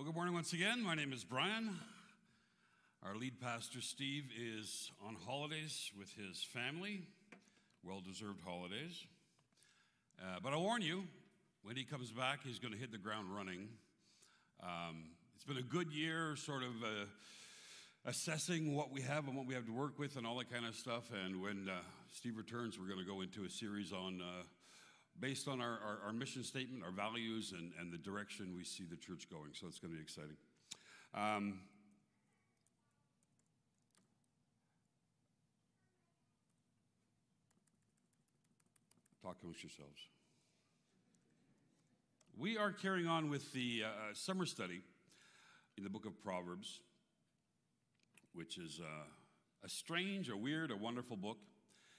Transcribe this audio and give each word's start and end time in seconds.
Well, 0.00 0.06
good 0.06 0.14
morning 0.14 0.32
once 0.32 0.54
again. 0.54 0.82
My 0.82 0.94
name 0.94 1.12
is 1.12 1.24
Brian. 1.24 1.78
Our 3.02 3.16
lead 3.16 3.38
pastor, 3.38 3.82
Steve, 3.82 4.30
is 4.34 4.90
on 5.06 5.14
holidays 5.26 5.90
with 5.94 6.10
his 6.14 6.42
family, 6.42 7.02
well 7.84 8.00
deserved 8.00 8.40
holidays. 8.42 9.04
Uh, 10.18 10.38
but 10.42 10.54
I 10.54 10.56
warn 10.56 10.80
you, 10.80 11.02
when 11.64 11.76
he 11.76 11.84
comes 11.84 12.10
back, 12.12 12.40
he's 12.42 12.58
going 12.58 12.72
to 12.72 12.80
hit 12.80 12.92
the 12.92 12.96
ground 12.96 13.26
running. 13.36 13.68
Um, 14.62 15.10
it's 15.36 15.44
been 15.44 15.58
a 15.58 15.62
good 15.62 15.92
year, 15.92 16.34
sort 16.34 16.62
of 16.62 16.82
uh, 16.82 17.04
assessing 18.06 18.74
what 18.74 18.90
we 18.90 19.02
have 19.02 19.28
and 19.28 19.36
what 19.36 19.44
we 19.44 19.52
have 19.52 19.66
to 19.66 19.74
work 19.74 19.98
with 19.98 20.16
and 20.16 20.26
all 20.26 20.38
that 20.38 20.50
kind 20.50 20.64
of 20.64 20.74
stuff. 20.74 21.10
And 21.26 21.42
when 21.42 21.68
uh, 21.68 21.74
Steve 22.10 22.38
returns, 22.38 22.78
we're 22.78 22.88
going 22.88 23.04
to 23.04 23.12
go 23.12 23.20
into 23.20 23.44
a 23.44 23.50
series 23.50 23.92
on 23.92 24.22
uh, 24.22 24.44
based 25.20 25.48
on 25.48 25.60
our, 25.60 25.78
our, 25.84 25.98
our, 26.06 26.12
mission 26.12 26.42
statement, 26.42 26.82
our 26.82 26.90
values, 26.90 27.52
and, 27.56 27.72
and 27.78 27.92
the 27.92 27.98
direction 27.98 28.54
we 28.56 28.64
see 28.64 28.84
the 28.84 28.96
church 28.96 29.28
going. 29.30 29.50
So 29.52 29.66
it's 29.66 29.78
going 29.78 29.92
to 29.92 29.96
be 29.96 30.02
exciting. 30.02 30.36
Um, 31.14 31.60
talk 39.22 39.36
amongst 39.42 39.62
yourselves. 39.62 40.00
We 42.38 42.56
are 42.56 42.72
carrying 42.72 43.06
on 43.06 43.28
with 43.28 43.52
the 43.52 43.82
uh, 43.84 44.14
summer 44.14 44.46
study 44.46 44.80
in 45.76 45.84
the 45.84 45.90
book 45.90 46.06
of 46.06 46.18
Proverbs, 46.22 46.80
which 48.32 48.56
is 48.56 48.80
uh, 48.82 49.04
a 49.62 49.68
strange, 49.68 50.30
a 50.30 50.36
weird, 50.36 50.70
a 50.70 50.76
wonderful 50.76 51.18
book. 51.18 51.36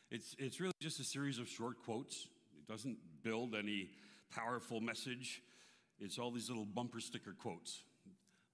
It's, 0.09 0.35
it's 0.40 0.59
really 0.59 0.73
just 0.79 0.99
a 0.99 1.03
series 1.03 1.38
of 1.38 1.48
short 1.48 1.76
quotes 1.85 2.27
it 2.61 2.71
doesn't 2.71 2.97
build 3.23 3.55
any 3.55 3.89
powerful 4.33 4.81
message. 4.81 5.41
It's 5.99 6.17
all 6.17 6.31
these 6.31 6.49
little 6.49 6.65
bumper 6.65 6.99
sticker 6.99 7.34
quotes 7.34 7.84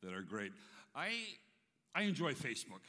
that 0.03 0.13
are 0.13 0.21
great. 0.21 0.51
I, 0.95 1.11
I 1.95 2.03
enjoy 2.03 2.33
Facebook. 2.33 2.83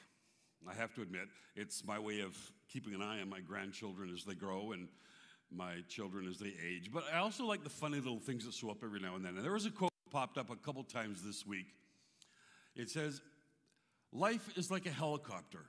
I 0.68 0.74
have 0.74 0.94
to 0.94 1.02
admit, 1.02 1.28
it's 1.56 1.84
my 1.84 1.98
way 1.98 2.20
of 2.20 2.36
keeping 2.68 2.94
an 2.94 3.02
eye 3.02 3.20
on 3.20 3.28
my 3.28 3.40
grandchildren 3.40 4.12
as 4.14 4.24
they 4.24 4.34
grow 4.34 4.72
and 4.72 4.88
my 5.50 5.76
children 5.88 6.26
as 6.28 6.38
they 6.38 6.52
age. 6.66 6.90
But 6.92 7.04
I 7.12 7.18
also 7.18 7.44
like 7.44 7.62
the 7.62 7.70
funny 7.70 7.96
little 7.96 8.18
things 8.18 8.44
that 8.44 8.54
show 8.54 8.70
up 8.70 8.78
every 8.82 9.00
now 9.00 9.16
and 9.16 9.24
then. 9.24 9.36
And 9.36 9.44
there 9.44 9.52
was 9.52 9.66
a 9.66 9.70
quote 9.70 9.92
popped 10.10 10.38
up 10.38 10.50
a 10.50 10.56
couple 10.56 10.82
times 10.84 11.22
this 11.22 11.46
week. 11.46 11.66
It 12.76 12.90
says, 12.90 13.20
Life 14.12 14.56
is 14.56 14.70
like 14.70 14.86
a 14.86 14.90
helicopter. 14.90 15.64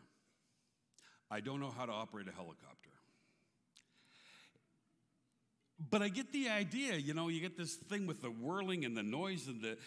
I 1.30 1.42
don't 1.42 1.60
know 1.60 1.72
how 1.72 1.86
to 1.86 1.92
operate 1.92 2.28
a 2.28 2.32
helicopter. 2.32 2.89
But 5.90 6.02
I 6.02 6.10
get 6.10 6.34
the 6.34 6.50
idea, 6.50 6.96
you 6.96 7.14
know, 7.14 7.30
you 7.30 7.40
get 7.40 7.58
this 7.58 7.76
thing 7.76 8.06
with 8.06 8.22
the 8.22 8.30
whirling 8.30 8.84
and 8.84 8.98
the 8.98 9.04
noise 9.04 9.48
and 9.48 9.62
the. 9.62 9.78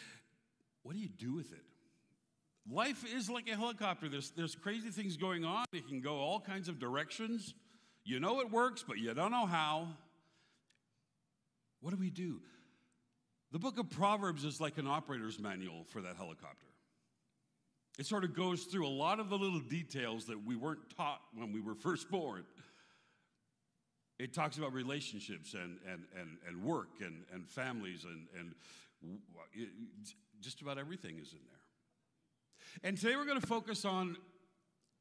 What 0.83 0.95
do 0.95 1.01
you 1.01 1.09
do 1.09 1.35
with 1.35 1.53
it? 1.53 1.63
Life 2.71 3.05
is 3.05 3.29
like 3.29 3.49
a 3.49 3.57
helicopter. 3.57 4.09
There's, 4.09 4.31
there's 4.31 4.55
crazy 4.55 4.91
things 4.91 5.17
going 5.17 5.45
on. 5.45 5.65
It 5.73 5.87
can 5.89 6.01
go 6.01 6.17
all 6.17 6.41
kinds 6.41 6.69
of 6.69 6.79
directions. 6.79 7.55
You 8.05 8.21
know 8.21 8.41
it 8.41 8.51
works, 8.51 8.85
but 8.87 8.99
you 8.99 9.13
don't 9.15 9.31
know 9.31 9.47
how. 9.47 9.89
What 11.81 11.91
do 11.91 11.97
we 11.97 12.11
do? 12.11 12.41
The 13.51 13.59
book 13.59 13.79
of 13.79 13.91
Proverbs 13.91 14.45
is 14.45 14.61
like 14.61 14.79
an 14.79 14.87
operator's 14.87 15.39
manual 15.39 15.85
for 15.85 16.01
that 16.03 16.17
helicopter. 16.17 16.67
It 17.99 18.07
sort 18.07 18.25
of 18.25 18.35
goes 18.35 18.65
through 18.65 18.87
a 18.87 18.89
lot 18.89 19.21
of 19.21 19.29
the 19.29 19.37
little 19.37 19.61
details 19.61 20.27
that 20.27 20.45
we 20.45 20.57
weren't 20.57 20.97
taught 20.97 21.21
when 21.35 21.53
we 21.53 21.61
were 21.61 21.75
first 21.83 22.11
born. 22.11 22.45
It 24.23 24.33
talks 24.33 24.57
about 24.57 24.73
relationships 24.73 25.55
and, 25.55 25.79
and, 25.91 26.05
and, 26.17 26.39
and 26.47 26.63
work 26.63 27.01
and, 27.01 27.25
and 27.35 27.49
families 27.49 28.05
and, 28.05 28.29
and 28.39 29.19
just 30.41 30.61
about 30.61 30.79
everything 30.79 31.19
is 31.21 31.33
in 31.33 31.41
there. 31.45 32.89
And 32.89 32.97
today 32.97 33.17
we're 33.17 33.25
going 33.25 33.41
to 33.41 33.47
focus 33.47 33.85
on 33.85 34.17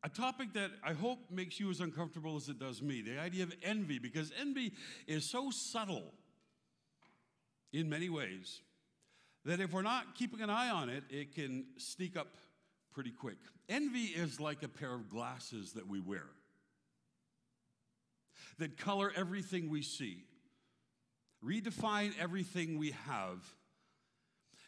a 0.03 0.09
topic 0.09 0.53
that 0.53 0.71
I 0.83 0.93
hope 0.93 1.19
makes 1.29 1.59
you 1.59 1.69
as 1.69 1.81
uncomfortable 1.81 2.35
as 2.35 2.49
it 2.49 2.57
does 2.57 2.81
me 2.81 3.03
the 3.03 3.19
idea 3.19 3.43
of 3.43 3.53
envy, 3.61 3.99
because 3.99 4.31
envy 4.41 4.73
is 5.05 5.29
so 5.29 5.51
subtle 5.51 6.15
in 7.71 7.87
many 7.87 8.09
ways 8.09 8.61
that 9.45 9.59
if 9.59 9.71
we're 9.71 9.83
not 9.83 10.15
keeping 10.15 10.41
an 10.41 10.49
eye 10.49 10.71
on 10.71 10.89
it, 10.89 11.03
it 11.11 11.35
can 11.35 11.65
sneak 11.77 12.17
up 12.17 12.37
pretty 12.91 13.11
quick. 13.11 13.37
Envy 13.69 14.05
is 14.05 14.39
like 14.39 14.63
a 14.63 14.67
pair 14.67 14.95
of 14.95 15.09
glasses 15.09 15.73
that 15.73 15.87
we 15.87 15.99
wear 15.99 16.25
that 18.59 18.77
color 18.77 19.11
everything 19.15 19.69
we 19.69 19.81
see, 19.81 20.23
redefine 21.43 22.13
everything 22.19 22.77
we 22.77 22.91
have. 23.07 23.39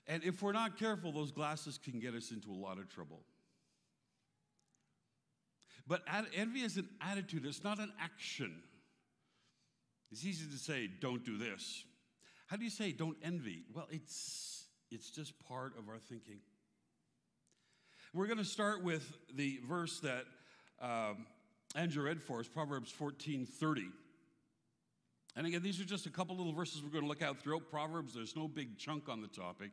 And 0.07 0.23
if 0.23 0.41
we're 0.41 0.53
not 0.53 0.77
careful, 0.77 1.11
those 1.11 1.31
glasses 1.31 1.79
can 1.83 1.99
get 1.99 2.13
us 2.13 2.31
into 2.31 2.51
a 2.51 2.59
lot 2.59 2.77
of 2.77 2.89
trouble. 2.89 3.21
But 5.87 6.01
envy 6.35 6.61
is 6.61 6.77
an 6.77 6.87
attitude, 7.01 7.45
it's 7.45 7.63
not 7.63 7.79
an 7.79 7.91
action. 8.01 8.53
It's 10.11 10.25
easy 10.25 10.45
to 10.51 10.57
say, 10.57 10.89
don't 11.01 11.25
do 11.25 11.37
this. 11.37 11.83
How 12.47 12.57
do 12.57 12.63
you 12.63 12.69
say, 12.69 12.91
don't 12.91 13.17
envy? 13.23 13.63
Well, 13.73 13.87
it's, 13.89 14.65
it's 14.91 15.09
just 15.09 15.33
part 15.47 15.73
of 15.77 15.89
our 15.89 15.97
thinking. 15.97 16.39
We're 18.13 18.27
going 18.27 18.37
to 18.37 18.45
start 18.45 18.83
with 18.83 19.11
the 19.33 19.59
verse 19.67 19.99
that 20.01 20.25
um, 20.79 21.25
Andrew 21.75 22.03
read 22.03 22.21
for 22.21 22.39
us, 22.39 22.47
Proverbs 22.47 22.91
14 22.91 23.45
30. 23.45 23.87
And 25.35 25.47
again, 25.47 25.63
these 25.63 25.81
are 25.81 25.85
just 25.85 26.05
a 26.05 26.11
couple 26.11 26.37
little 26.37 26.53
verses 26.53 26.83
we're 26.83 26.91
going 26.91 27.03
to 27.03 27.07
look 27.07 27.23
at 27.23 27.41
throughout 27.41 27.69
Proverbs. 27.71 28.13
There's 28.13 28.35
no 28.35 28.47
big 28.47 28.77
chunk 28.77 29.09
on 29.09 29.21
the 29.21 29.27
topic, 29.27 29.71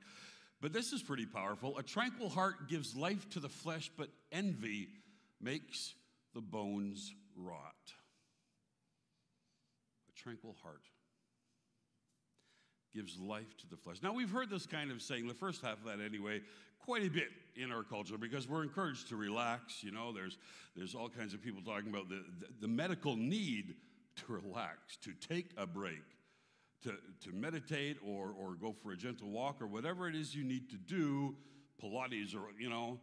but 0.63 0.73
this 0.73 0.93
is 0.93 1.03
pretty 1.03 1.27
powerful. 1.27 1.77
A 1.77 1.83
tranquil 1.83 2.31
heart 2.31 2.69
gives 2.69 2.97
life 2.97 3.29
to 3.31 3.41
the 3.41 3.51
flesh, 3.51 3.91
but 3.97 4.09
envy 4.33 4.89
makes 5.41 5.95
the 6.35 6.41
bones 6.41 7.13
rot. 7.37 7.75
A 10.09 10.19
tranquil 10.19 10.57
heart 10.63 10.83
gives 12.95 13.19
life 13.19 13.57
to 13.59 13.69
the 13.69 13.77
flesh. 13.77 13.99
Now, 14.03 14.13
we've 14.13 14.31
heard 14.31 14.51
this 14.51 14.67
kind 14.67 14.91
of 14.91 15.01
saying, 15.03 15.29
the 15.29 15.35
first 15.35 15.63
half 15.63 15.79
of 15.79 15.85
that 15.85 16.01
anyway, 16.05 16.41
quite 16.81 17.05
a 17.05 17.11
bit 17.11 17.29
in 17.57 17.71
our 17.71 17.83
culture 17.83 18.19
because 18.19 18.49
we're 18.49 18.63
encouraged 18.63 19.09
to 19.09 19.17
relax. 19.17 19.83
You 19.83 19.93
know, 19.93 20.13
there's, 20.13 20.39
there's 20.77 20.95
all 20.95 21.09
kinds 21.09 21.35
of 21.35 21.43
people 21.43 21.63
talking 21.63 21.89
about 21.89 22.09
the, 22.09 22.25
the, 22.41 22.47
the 22.63 22.69
medical 22.69 23.17
need 23.17 23.75
to 24.17 24.33
relax, 24.33 24.97
to 25.05 25.13
take 25.13 25.51
a 25.57 25.67
break, 25.67 26.03
to, 26.83 26.95
to 27.23 27.33
meditate 27.33 27.99
or, 28.05 28.35
or 28.39 28.55
go 28.55 28.73
for 28.73 28.93
a 28.93 28.97
gentle 28.97 29.31
walk 29.31 29.61
or 29.61 29.67
whatever 29.67 30.09
it 30.09 30.17
is 30.17 30.35
you 30.35 30.45
need 30.45 30.71
to 30.71 30.77
do, 30.77 31.37
Pilates 31.83 32.35
or, 32.35 32.49
you 32.59 32.69
know, 32.69 32.99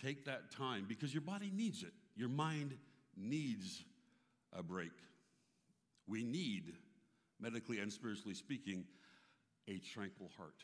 take 0.00 0.24
that 0.24 0.50
time 0.50 0.84
because 0.88 1.14
your 1.14 1.22
body 1.22 1.50
needs 1.54 1.82
it. 1.82 1.92
Your 2.16 2.28
mind 2.28 2.76
needs 3.16 3.84
a 4.52 4.62
break. 4.62 4.92
We 6.06 6.22
need, 6.22 6.74
medically 7.40 7.78
and 7.78 7.92
spiritually 7.92 8.34
speaking, 8.34 8.84
a 9.68 9.78
tranquil 9.78 10.30
heart. 10.36 10.62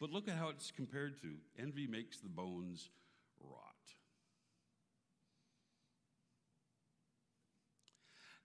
But 0.00 0.10
look 0.10 0.28
at 0.28 0.36
how 0.36 0.48
it's 0.48 0.70
compared 0.70 1.20
to 1.22 1.34
envy 1.58 1.86
makes 1.86 2.18
the 2.18 2.28
bones 2.28 2.90
rot. 3.40 3.74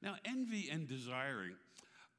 Now, 0.02 0.16
envy 0.24 0.70
and 0.72 0.88
desiring 0.88 1.56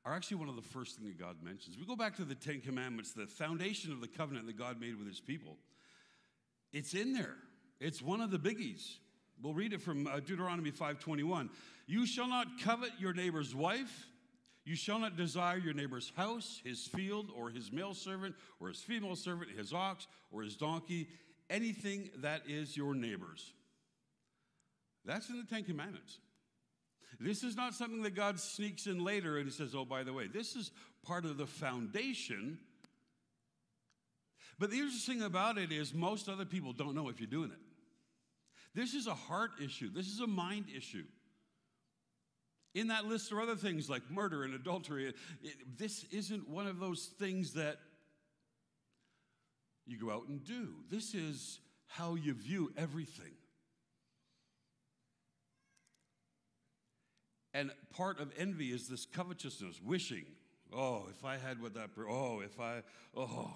are 0.04 0.14
actually 0.14 0.38
one 0.38 0.48
of 0.48 0.56
the 0.56 0.62
first 0.62 0.96
things 0.96 1.08
that 1.08 1.18
God 1.18 1.36
mentions. 1.42 1.78
We 1.78 1.86
go 1.86 1.96
back 1.96 2.16
to 2.16 2.24
the 2.24 2.34
Ten 2.34 2.60
Commandments, 2.60 3.12
the 3.12 3.26
foundation 3.26 3.92
of 3.92 4.00
the 4.00 4.08
covenant 4.08 4.46
that 4.46 4.58
God 4.58 4.80
made 4.80 4.98
with 4.98 5.06
his 5.06 5.20
people. 5.20 5.56
It's 6.72 6.94
in 6.94 7.12
there. 7.12 7.36
It's 7.80 8.02
one 8.02 8.20
of 8.20 8.30
the 8.30 8.38
biggies. 8.38 8.96
We'll 9.42 9.54
read 9.54 9.72
it 9.72 9.80
from 9.80 10.06
uh, 10.06 10.20
Deuteronomy 10.20 10.70
5:21. 10.70 11.48
You 11.86 12.06
shall 12.06 12.28
not 12.28 12.46
covet 12.62 12.90
your 12.98 13.12
neighbor's 13.12 13.54
wife, 13.54 14.06
you 14.64 14.76
shall 14.76 14.98
not 14.98 15.16
desire 15.16 15.58
your 15.58 15.74
neighbor's 15.74 16.12
house, 16.16 16.60
his 16.64 16.86
field, 16.86 17.30
or 17.34 17.50
his 17.50 17.72
male 17.72 17.94
servant, 17.94 18.34
or 18.60 18.68
his 18.68 18.80
female 18.80 19.16
servant, 19.16 19.50
his 19.56 19.72
ox, 19.72 20.06
or 20.30 20.42
his 20.42 20.56
donkey, 20.56 21.08
anything 21.48 22.10
that 22.18 22.42
is 22.46 22.76
your 22.76 22.94
neighbor's. 22.94 23.52
That's 25.04 25.28
in 25.30 25.38
the 25.38 25.44
Ten 25.44 25.64
Commandments. 25.64 26.18
This 27.18 27.42
is 27.42 27.56
not 27.56 27.74
something 27.74 28.02
that 28.02 28.14
God 28.14 28.38
sneaks 28.38 28.86
in 28.86 29.02
later 29.02 29.36
and 29.36 29.46
he 29.46 29.52
says, 29.52 29.74
oh, 29.74 29.84
by 29.84 30.04
the 30.04 30.12
way, 30.12 30.26
this 30.26 30.56
is 30.56 30.70
part 31.04 31.24
of 31.24 31.36
the 31.36 31.46
foundation. 31.46 32.58
But 34.58 34.70
the 34.70 34.76
interesting 34.76 35.16
thing 35.16 35.24
about 35.24 35.58
it 35.58 35.72
is, 35.72 35.92
most 35.92 36.28
other 36.28 36.44
people 36.44 36.72
don't 36.72 36.94
know 36.94 37.08
if 37.08 37.18
you're 37.18 37.26
doing 37.26 37.50
it. 37.50 37.58
This 38.74 38.94
is 38.94 39.06
a 39.06 39.14
heart 39.14 39.50
issue, 39.62 39.90
this 39.92 40.06
is 40.06 40.20
a 40.20 40.26
mind 40.26 40.66
issue. 40.74 41.04
In 42.74 42.88
that 42.88 43.04
list 43.04 43.32
are 43.32 43.40
other 43.40 43.56
things 43.56 43.90
like 43.90 44.10
murder 44.10 44.44
and 44.44 44.54
adultery. 44.54 45.12
It, 45.42 45.78
this 45.78 46.04
isn't 46.12 46.48
one 46.48 46.66
of 46.66 46.78
those 46.78 47.06
things 47.18 47.54
that 47.54 47.78
you 49.86 49.98
go 49.98 50.10
out 50.10 50.28
and 50.28 50.44
do. 50.44 50.68
This 50.88 51.14
is 51.14 51.58
how 51.86 52.14
you 52.14 52.34
view 52.34 52.72
everything. 52.76 53.32
And 57.52 57.72
part 57.96 58.20
of 58.20 58.30
envy 58.38 58.68
is 58.68 58.88
this 58.88 59.06
covetousness, 59.06 59.80
wishing, 59.84 60.24
oh, 60.72 61.06
if 61.10 61.24
I 61.24 61.36
had 61.36 61.60
what 61.60 61.74
that, 61.74 61.90
oh, 62.08 62.40
if 62.40 62.60
I, 62.60 62.82
oh. 63.16 63.50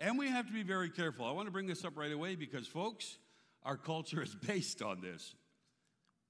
And 0.00 0.16
we 0.16 0.28
have 0.28 0.46
to 0.46 0.52
be 0.52 0.62
very 0.62 0.88
careful. 0.88 1.26
I 1.26 1.32
want 1.32 1.46
to 1.46 1.52
bring 1.52 1.66
this 1.66 1.84
up 1.84 1.96
right 1.96 2.12
away 2.12 2.36
because, 2.36 2.68
folks, 2.68 3.18
our 3.64 3.76
culture 3.76 4.22
is 4.22 4.34
based 4.46 4.82
on 4.82 5.00
this. 5.00 5.34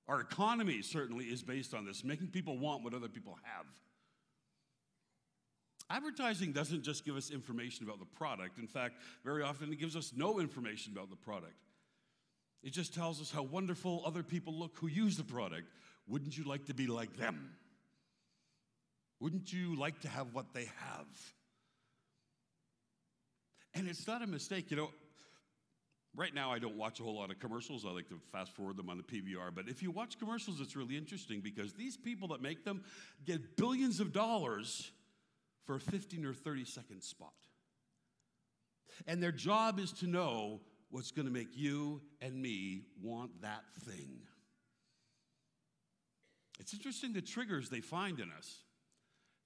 Our 0.09 0.21
economy 0.21 0.81
certainly 0.81 1.27
is 1.27 1.43
based 1.43 1.75
on 1.75 1.85
this, 1.85 2.03
making 2.03 2.29
people 2.29 2.59
want 2.59 2.83
what 2.83 2.95
other 2.95 3.09
people 3.09 3.39
have. 3.43 3.67
Advertising 5.91 6.53
doesn't 6.53 6.83
just 6.83 7.05
give 7.05 7.17
us 7.17 7.31
information 7.31 7.85
about 7.85 7.99
the 7.99 8.07
product. 8.07 8.59
In 8.59 8.67
fact, 8.67 8.97
very 9.25 9.43
often 9.43 9.73
it 9.73 9.79
gives 9.79 9.97
us 9.97 10.13
no 10.17 10.41
information 10.41 10.93
about 10.93 11.11
the 11.11 11.17
product. 11.17 11.55
It 12.63 12.73
just 12.73 12.95
tells 12.95 13.21
us 13.21 13.31
how 13.31 13.43
wonderful 13.43 14.03
other 14.05 14.23
people 14.23 14.53
look 14.53 14.77
who 14.77 14.87
use 14.87 15.17
the 15.17 15.25
product. 15.25 15.69
Wouldn't 16.07 16.37
you 16.37 16.45
like 16.45 16.67
to 16.67 16.75
be 16.75 16.87
like 16.87 17.17
them? 17.17 17.53
Wouldn't 19.21 19.53
you 19.53 19.77
like 19.77 20.01
to 20.01 20.09
have 20.09 20.35
what 20.35 20.53
they 20.55 20.65
have? 20.65 21.07
And 23.75 23.89
it's 23.89 24.07
not 24.07 24.23
a 24.23 24.27
mistake. 24.27 24.71
You 24.71 24.77
know, 24.77 24.91
right 26.17 26.35
now 26.35 26.53
I 26.53 26.59
don't 26.59 26.77
watch 26.77 27.01
a 27.01 27.03
whole 27.03 27.17
lot 27.17 27.31
of 27.31 27.39
commercials. 27.39 27.85
I 27.87 27.91
like 27.91 28.09
to 28.09 28.19
fast 28.33 28.53
forward 28.55 28.77
them 28.77 28.89
on 28.91 28.97
the 28.97 29.03
PVR. 29.03 29.55
But 29.55 29.69
if 29.69 29.83
you 29.83 29.91
watch 29.91 30.19
commercials, 30.19 30.61
it's 30.61 30.77
really 30.77 30.97
interesting 30.97 31.41
because 31.41 31.75
these 31.75 31.97
people 31.97 32.29
that 32.29 32.43
make 32.43 32.65
them 32.65 32.83
get 33.25 33.57
billions 33.57 34.01
of 34.01 34.13
dollars 34.13 34.91
for 35.65 35.77
a 35.77 35.81
15 35.81 36.25
or 36.25 36.35
30 36.35 36.65
second 36.65 37.03
spot. 37.03 37.33
And 39.07 39.23
their 39.23 39.33
job 39.33 39.79
is 39.79 39.93
to 39.95 40.07
know 40.07 40.61
what's 40.91 41.11
going 41.11 41.27
to 41.27 41.33
make 41.33 41.57
you 41.57 42.01
and 42.21 42.41
me 42.41 42.83
want 43.03 43.43
that 43.43 43.65
thing. 43.81 44.21
It's 46.59 46.73
interesting 46.73 47.13
the 47.13 47.21
triggers 47.21 47.69
they 47.69 47.81
find 47.81 48.19
in 48.19 48.31
us, 48.37 48.63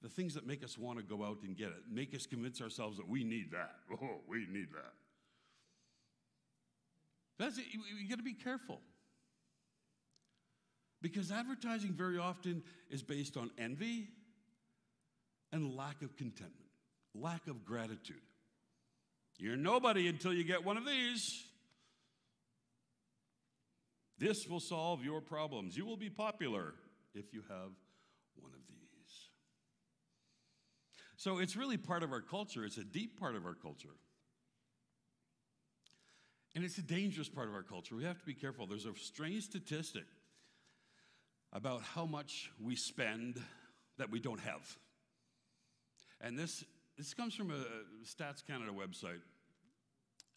the 0.00 0.08
things 0.08 0.34
that 0.34 0.46
make 0.46 0.64
us 0.64 0.78
want 0.78 0.98
to 0.98 1.04
go 1.04 1.24
out 1.24 1.38
and 1.42 1.56
get 1.56 1.68
it, 1.68 1.82
make 1.90 2.14
us 2.14 2.26
convince 2.26 2.60
ourselves 2.60 2.96
that 2.96 3.08
we 3.08 3.24
need 3.24 3.50
that. 3.52 3.74
Oh, 4.02 4.20
we 4.28 4.46
need 4.50 4.68
that. 4.72 4.94
That's 7.42 7.58
it. 7.58 7.64
You, 7.72 7.80
you 8.00 8.08
got 8.08 8.18
to 8.18 8.22
be 8.22 8.34
careful. 8.34 8.78
Because 11.00 11.32
advertising 11.32 11.90
very 11.92 12.16
often 12.16 12.62
is 12.88 13.02
based 13.02 13.36
on 13.36 13.50
envy 13.58 14.06
and 15.50 15.76
lack 15.76 16.02
of 16.02 16.16
contentment, 16.16 16.70
lack 17.16 17.48
of 17.48 17.64
gratitude. 17.64 18.22
You're 19.38 19.56
nobody 19.56 20.06
until 20.06 20.32
you 20.32 20.44
get 20.44 20.64
one 20.64 20.76
of 20.76 20.86
these. 20.86 21.42
This 24.18 24.46
will 24.46 24.60
solve 24.60 25.04
your 25.04 25.20
problems. 25.20 25.76
You 25.76 25.84
will 25.84 25.96
be 25.96 26.10
popular 26.10 26.74
if 27.12 27.34
you 27.34 27.42
have 27.48 27.72
one 28.40 28.52
of 28.52 28.60
these. 28.68 29.30
So 31.16 31.38
it's 31.38 31.56
really 31.56 31.76
part 31.76 32.04
of 32.04 32.12
our 32.12 32.20
culture, 32.20 32.64
it's 32.64 32.78
a 32.78 32.84
deep 32.84 33.18
part 33.18 33.34
of 33.34 33.44
our 33.44 33.54
culture. 33.54 33.96
And 36.54 36.64
it's 36.64 36.78
a 36.78 36.82
dangerous 36.82 37.28
part 37.28 37.48
of 37.48 37.54
our 37.54 37.62
culture. 37.62 37.96
We 37.96 38.04
have 38.04 38.18
to 38.18 38.26
be 38.26 38.34
careful. 38.34 38.66
There's 38.66 38.86
a 38.86 38.94
strange 38.94 39.44
statistic 39.44 40.04
about 41.52 41.82
how 41.82 42.04
much 42.04 42.50
we 42.60 42.76
spend 42.76 43.40
that 43.98 44.10
we 44.10 44.20
don't 44.20 44.40
have. 44.40 44.76
And 46.20 46.38
this, 46.38 46.64
this 46.96 47.14
comes 47.14 47.34
from 47.34 47.50
a 47.50 47.64
Stats 48.04 48.46
Canada 48.46 48.72
website. 48.72 49.20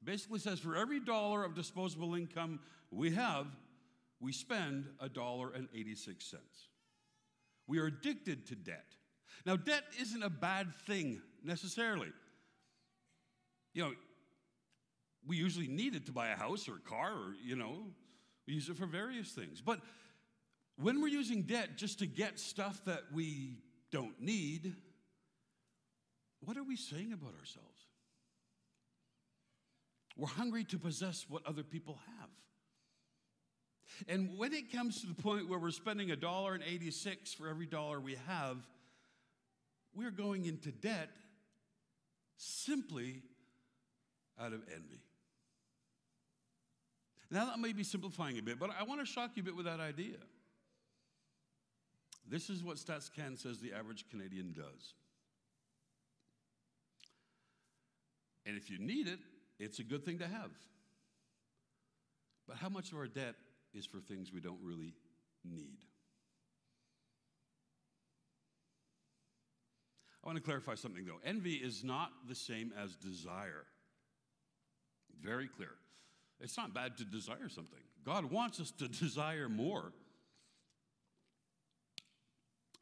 Basically 0.04 0.40
says 0.40 0.60
for 0.60 0.76
every 0.76 1.00
dollar 1.00 1.44
of 1.44 1.56
disposable 1.56 2.16
income 2.16 2.60
we 2.92 3.12
have, 3.12 3.48
we 4.20 4.32
spend 4.32 4.86
a 5.00 5.10
dollar 5.10 5.52
and 5.52 5.68
86 5.74 6.24
cents. 6.24 6.70
We 7.68 7.80
are 7.80 7.88
addicted 7.88 8.48
to 8.48 8.56
debt. 8.56 8.86
Now, 9.46 9.56
debt 9.56 9.84
isn't 10.00 10.24
a 10.24 10.30
bad 10.30 10.74
thing 10.88 11.22
necessarily. 11.44 12.12
You 13.74 13.84
know, 13.84 13.92
we 15.28 15.38
usually 15.38 15.68
need 15.68 15.96
it 15.96 16.06
to 16.06 16.12
buy 16.12 16.28
a 16.28 16.36
house 16.36 16.68
or 16.68 16.76
a 16.76 16.90
car 16.90 17.12
or, 17.12 17.36
you 17.44 17.56
know, 17.56 17.88
we 18.48 18.54
use 18.54 18.70
it 18.70 18.78
for 18.78 18.86
various 18.86 19.32
things. 19.32 19.62
But 19.62 19.80
when 20.78 21.02
we're 21.02 21.08
using 21.08 21.44
debt 21.44 21.78
just 21.78 22.00
to 22.00 22.06
get 22.06 22.40
stuff 22.40 22.84
that 22.86 23.04
we 23.14 23.58
don't 23.92 24.20
need, 24.22 24.76
what 26.42 26.58
are 26.58 26.64
we 26.64 26.76
saying 26.76 27.14
about 27.14 27.34
ourselves? 27.40 27.70
We're 30.18 30.28
hungry 30.28 30.64
to 30.66 30.78
possess 30.78 31.26
what 31.28 31.46
other 31.46 31.64
people 31.64 32.00
have. 32.20 32.30
And 34.08 34.38
when 34.38 34.54
it 34.54 34.72
comes 34.72 35.02
to 35.02 35.08
the 35.08 35.22
point 35.22 35.50
where 35.50 35.60
we're 35.60 35.72
spending 35.72 36.12
a 36.12 36.16
dollar 36.16 36.54
and 36.54 36.64
86 36.64 37.34
for 37.34 37.50
every 37.50 37.66
dollar 37.66 38.00
we 38.00 38.18
have, 38.28 38.58
we're 39.94 40.12
going 40.12 40.46
into 40.46 40.72
debt 40.72 41.10
simply 42.38 43.22
out 44.40 44.54
of 44.54 44.62
envy. 44.74 45.02
Now, 47.32 47.46
that 47.46 47.60
may 47.60 47.74
be 47.74 47.84
simplifying 47.84 48.38
a 48.38 48.42
bit, 48.42 48.60
but 48.60 48.70
I 48.80 48.84
want 48.84 49.00
to 49.00 49.06
shock 49.06 49.32
you 49.36 49.42
a 49.42 49.46
bit 49.46 49.56
with 49.56 49.66
that 49.66 49.80
idea. 49.80 50.18
This 52.28 52.50
is 52.50 52.64
what 52.64 52.78
StatsCan 52.78 53.38
says 53.38 53.60
the 53.60 53.74
average 53.74 54.06
Canadian 54.10 54.54
does. 54.54 54.94
And 58.46 58.58
if 58.58 58.70
you 58.70 58.78
need 58.80 59.08
it, 59.08 59.20
it's 59.60 59.80
a 59.80 59.84
good 59.84 60.04
thing 60.04 60.20
to 60.20 60.28
have. 60.28 60.52
But 62.48 62.58
how 62.58 62.70
much 62.70 62.92
of 62.92 62.98
our 62.98 63.08
debt 63.08 63.36
is 63.74 63.86
for 63.86 64.00
things 64.00 64.32
we 64.32 64.40
don't 64.40 64.60
really 64.62 64.94
need? 65.44 65.78
I 70.24 70.28
want 70.28 70.38
to 70.38 70.44
clarify 70.44 70.76
something 70.76 71.06
though. 71.06 71.20
Envy 71.24 71.54
is 71.54 71.84
not 71.84 72.12
the 72.28 72.36
same 72.36 72.74
as 72.82 72.96
desire. 72.96 73.66
Very 75.22 75.48
clear. 75.48 75.72
It's 76.40 76.58
not 76.58 76.74
bad 76.74 76.98
to 76.98 77.06
desire 77.06 77.50
something. 77.50 77.80
God 78.06 78.26
wants 78.26 78.60
us 78.60 78.72
to 78.72 78.88
desire 78.88 79.50
more. 79.50 79.94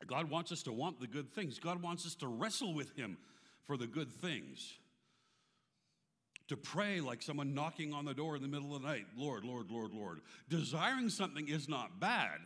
God 0.06 0.30
wants 0.30 0.52
us 0.52 0.64
to 0.64 0.72
want 0.74 1.00
the 1.00 1.08
good 1.08 1.34
things. 1.34 1.60
God 1.60 1.82
wants 1.82 2.06
us 2.06 2.16
to 2.16 2.28
wrestle 2.28 2.74
with 2.74 2.94
Him 2.96 3.18
for 3.66 3.78
the 3.78 3.88
good 3.88 4.12
things 4.12 4.78
to 6.48 6.58
pray 6.58 7.00
like 7.00 7.22
someone 7.22 7.54
knocking 7.54 7.94
on 7.94 8.06
the 8.06 8.14
door 8.14 8.36
in 8.36 8.42
the 8.42 8.48
middle 8.48 8.76
of 8.76 8.82
the 8.82 8.88
night 8.88 9.06
Lord, 9.18 9.44
Lord, 9.44 9.72
Lord, 9.72 9.92
Lord. 9.94 10.22
Desiring 10.50 11.10
something 11.10 11.48
is 11.48 11.70
not 11.70 12.00
bad. 12.00 12.40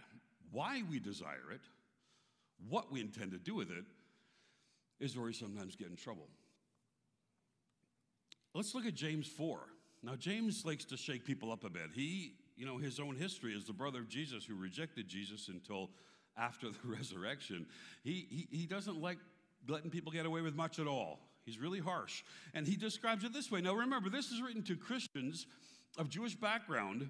Why 0.52 0.82
we 0.90 1.00
desire 1.00 1.52
it, 1.54 1.62
what 2.70 2.92
we 2.92 3.02
intend 3.02 3.32
to 3.32 3.38
do 3.38 3.56
with 3.56 3.70
it, 3.70 3.84
is 5.00 5.16
where 5.16 5.26
we 5.26 5.34
sometimes 5.34 5.76
get 5.76 5.90
in 5.90 5.96
trouble. 5.96 6.28
Let's 8.54 8.74
look 8.74 8.86
at 8.86 8.96
James 8.96 9.28
4. 9.28 9.60
Now, 10.08 10.16
James 10.16 10.64
likes 10.66 10.86
to 10.86 10.96
shake 10.96 11.26
people 11.26 11.52
up 11.52 11.66
a 11.66 11.70
bit. 11.70 11.90
He, 11.94 12.32
you 12.56 12.66
know, 12.66 12.78
his 12.78 12.98
own 12.98 13.18
history 13.18 13.54
is 13.54 13.66
the 13.66 13.74
brother 13.74 14.00
of 14.00 14.08
Jesus 14.08 14.46
who 14.46 14.56
rejected 14.56 15.10
Jesus 15.10 15.50
until 15.50 15.90
after 16.38 16.68
the 16.70 16.78
resurrection. 16.86 17.66
He, 18.06 18.26
he, 18.30 18.58
he 18.60 18.66
doesn't 18.66 19.02
like 19.02 19.18
letting 19.68 19.92
people 19.92 20.14
get 20.14 20.26
away 20.26 20.40
with 20.40 20.56
much 20.56 20.80
at 20.80 20.88
all. 20.88 21.20
He's 21.46 21.60
really 21.60 21.82
harsh. 21.82 22.24
And 22.54 22.66
he 22.66 22.78
describes 22.78 23.26
it 23.26 23.34
this 23.34 23.52
way. 23.52 23.60
Now, 23.60 23.74
remember, 23.74 24.10
this 24.10 24.32
is 24.32 24.42
written 24.42 24.64
to 24.64 24.78
Christians 24.78 25.46
of 25.98 26.08
Jewish 26.08 26.36
background, 26.36 27.10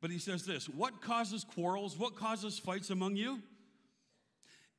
but 0.00 0.10
he 0.10 0.18
says 0.18 0.44
this 0.44 0.68
What 0.68 1.00
causes 1.00 1.44
quarrels? 1.44 1.96
What 1.96 2.16
causes 2.16 2.58
fights 2.58 2.90
among 2.90 3.14
you? 3.14 3.42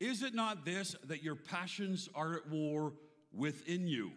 Is 0.01 0.23
it 0.23 0.33
not 0.33 0.65
this 0.65 0.93
that 1.05 1.23
your 1.23 1.35
passions 1.35 2.09
are 2.15 2.35
at 2.35 2.49
war 2.49 2.91
within 3.33 3.87
you? 3.87 4.11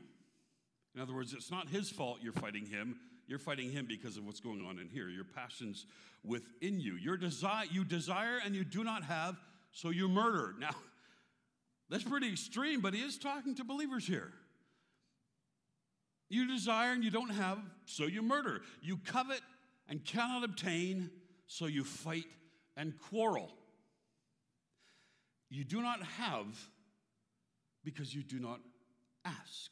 In 0.96 1.00
other 1.00 1.14
words, 1.14 1.32
it's 1.34 1.52
not 1.52 1.68
his 1.68 1.88
fault 1.88 2.18
you're 2.20 2.32
fighting 2.32 2.66
him. 2.66 2.96
You're 3.28 3.38
fighting 3.38 3.70
him 3.70 3.86
because 3.86 4.16
of 4.16 4.24
what's 4.24 4.40
going 4.40 4.64
on 4.66 4.78
in 4.78 4.88
here. 4.88 5.08
Your 5.08 5.24
passions 5.24 5.84
within 6.24 6.80
you. 6.80 6.94
Your 6.94 7.18
desire, 7.18 7.66
you 7.70 7.84
desire 7.84 8.40
and 8.44 8.54
you 8.56 8.64
do 8.64 8.82
not 8.82 9.04
have, 9.04 9.36
so 9.70 9.90
you 9.90 10.08
murder. 10.08 10.54
Now, 10.60 10.74
that's 11.90 12.04
pretty 12.04 12.28
extreme, 12.30 12.82
but 12.82 12.92
he 12.92 13.00
is 13.00 13.16
talking 13.16 13.54
to 13.54 13.64
believers 13.64 14.06
here. 14.06 14.30
You 16.28 16.46
desire 16.46 16.92
and 16.92 17.02
you 17.02 17.10
don't 17.10 17.30
have, 17.30 17.58
so 17.86 18.04
you 18.04 18.20
murder. 18.20 18.60
You 18.82 18.98
covet 18.98 19.40
and 19.88 20.04
cannot 20.04 20.44
obtain, 20.44 21.10
so 21.46 21.64
you 21.64 21.84
fight 21.84 22.26
and 22.76 22.92
quarrel. 22.98 23.50
You 25.48 25.64
do 25.64 25.80
not 25.80 26.02
have 26.02 26.46
because 27.84 28.14
you 28.14 28.22
do 28.22 28.38
not 28.38 28.60
ask. 29.24 29.70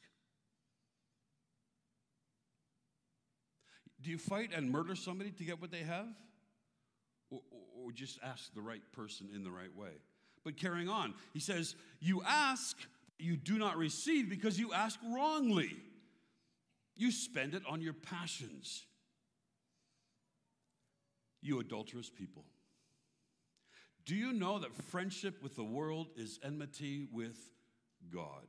Do 4.07 4.13
you 4.13 4.19
fight 4.19 4.51
and 4.55 4.71
murder 4.71 4.95
somebody 4.95 5.33
to 5.33 5.43
get 5.43 5.61
what 5.61 5.73
they 5.73 5.81
have? 5.81 6.07
Or, 7.29 7.41
or, 7.83 7.91
just 7.91 8.21
ask 8.23 8.55
the 8.55 8.61
right 8.61 8.81
person 8.93 9.29
in 9.35 9.43
the 9.43 9.51
right 9.51 9.75
way? 9.75 9.91
But 10.45 10.57
carrying 10.57 10.89
on, 10.89 11.13
he 11.33 11.41
says, 11.41 11.75
You 11.99 12.23
ask, 12.25 12.77
you 13.19 13.37
do 13.37 13.59
not 13.59 13.77
receive 13.77 14.31
because 14.31 14.61
you 14.61 14.73
ask 14.73 15.01
wrongly 15.13 15.73
you 16.95 17.11
spend 17.11 17.55
it 17.55 17.65
on 17.69 17.81
your 17.81 17.95
passions. 17.95 18.85
You 21.43 21.59
adulterous 21.59 22.09
people. 22.09 22.45
Do 24.05 24.15
you 24.15 24.33
know 24.33 24.61
that 24.61 24.73
friendship 24.85 25.43
with 25.43 25.57
the 25.57 25.65
world 25.65 26.11
is 26.17 26.39
enmity 26.45 27.09
with 27.13 27.37
God? 28.15 28.47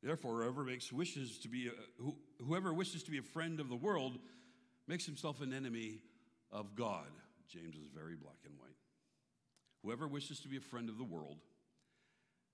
Therefore, 0.00 0.42
whoever 0.42 0.62
makes 0.62 0.92
wishes 0.92 1.38
to 1.38 1.48
be 1.48 1.66
a, 1.66 1.72
who, 2.00 2.14
whoever 2.42 2.72
wishes 2.72 3.02
to 3.04 3.10
be 3.10 3.18
a 3.18 3.22
friend 3.22 3.60
of 3.60 3.68
the 3.68 3.76
world 3.76 4.18
makes 4.86 5.06
himself 5.06 5.40
an 5.40 5.52
enemy 5.52 5.98
of 6.50 6.74
God. 6.74 7.06
James 7.48 7.76
is 7.76 7.88
very 7.94 8.14
black 8.16 8.38
and 8.44 8.58
white. 8.58 8.76
Whoever 9.82 10.08
wishes 10.08 10.40
to 10.40 10.48
be 10.48 10.56
a 10.56 10.60
friend 10.60 10.88
of 10.88 10.98
the 10.98 11.04
world 11.04 11.38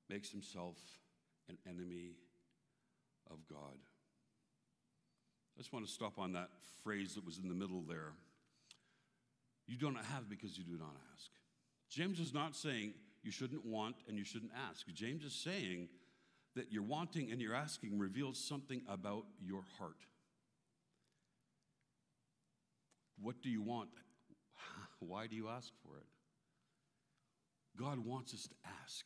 makes 0.09 0.31
himself 0.31 0.77
an 1.49 1.59
enemy 1.69 2.13
of 3.31 3.39
God. 3.49 3.79
I 5.57 5.61
just 5.61 5.73
want 5.73 5.87
to 5.87 5.93
stop 5.93 6.19
on 6.19 6.33
that 6.33 6.51
phrase 6.83 7.15
that 7.15 7.25
was 7.25 7.39
in 7.39 7.49
the 7.49 7.55
middle 7.55 7.83
there. 7.83 8.13
You 9.67 9.77
do 9.77 9.91
not 9.91 10.05
have 10.07 10.29
because 10.29 10.59
you 10.59 10.65
do 10.65 10.79
not 10.79 10.97
ask. 11.15 11.31
James 11.89 12.19
is 12.19 12.35
not 12.35 12.57
saying 12.57 12.95
you 13.23 13.31
shouldn't 13.31 13.65
want 13.65 13.97
and 14.09 14.17
you 14.17 14.25
shouldn't 14.25 14.53
ask. 14.71 14.87
James 14.95 15.25
is 15.25 15.33
saying 15.33 15.89
that 16.57 16.73
you're 16.73 16.83
wanting 16.83 17.31
and 17.31 17.41
you're 17.41 17.55
asking 17.55 17.99
reveals 17.99 18.39
something 18.39 18.83
about 18.89 19.25
your 19.41 19.63
heart. 19.79 19.97
What 23.23 23.43
do 23.43 23.51
you 23.51 23.63
want? 23.63 23.91
Why 25.01 25.27
do 25.27 25.37
you 25.37 25.49
ask 25.49 25.73
for 25.85 25.97
it? 25.97 26.07
God 27.79 27.99
wants 28.05 28.35
us 28.35 28.47
to 28.47 28.55
ask. 28.83 29.05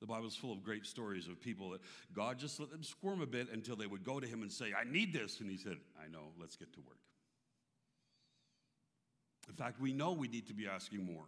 The 0.00 0.06
Bible's 0.06 0.34
full 0.34 0.52
of 0.52 0.62
great 0.62 0.86
stories 0.86 1.28
of 1.28 1.40
people 1.40 1.70
that 1.70 1.80
God 2.14 2.38
just 2.38 2.58
let 2.58 2.70
them 2.70 2.82
squirm 2.82 3.20
a 3.20 3.26
bit 3.26 3.48
until 3.52 3.76
they 3.76 3.86
would 3.86 4.02
go 4.02 4.18
to 4.18 4.26
Him 4.26 4.40
and 4.40 4.50
say, 4.50 4.72
I 4.78 4.90
need 4.90 5.12
this. 5.12 5.40
And 5.40 5.50
He 5.50 5.58
said, 5.58 5.76
I 6.02 6.10
know, 6.10 6.32
let's 6.40 6.56
get 6.56 6.72
to 6.74 6.80
work. 6.80 6.96
In 9.48 9.54
fact, 9.54 9.80
we 9.80 9.92
know 9.92 10.12
we 10.12 10.28
need 10.28 10.46
to 10.46 10.54
be 10.54 10.66
asking 10.66 11.04
more. 11.04 11.26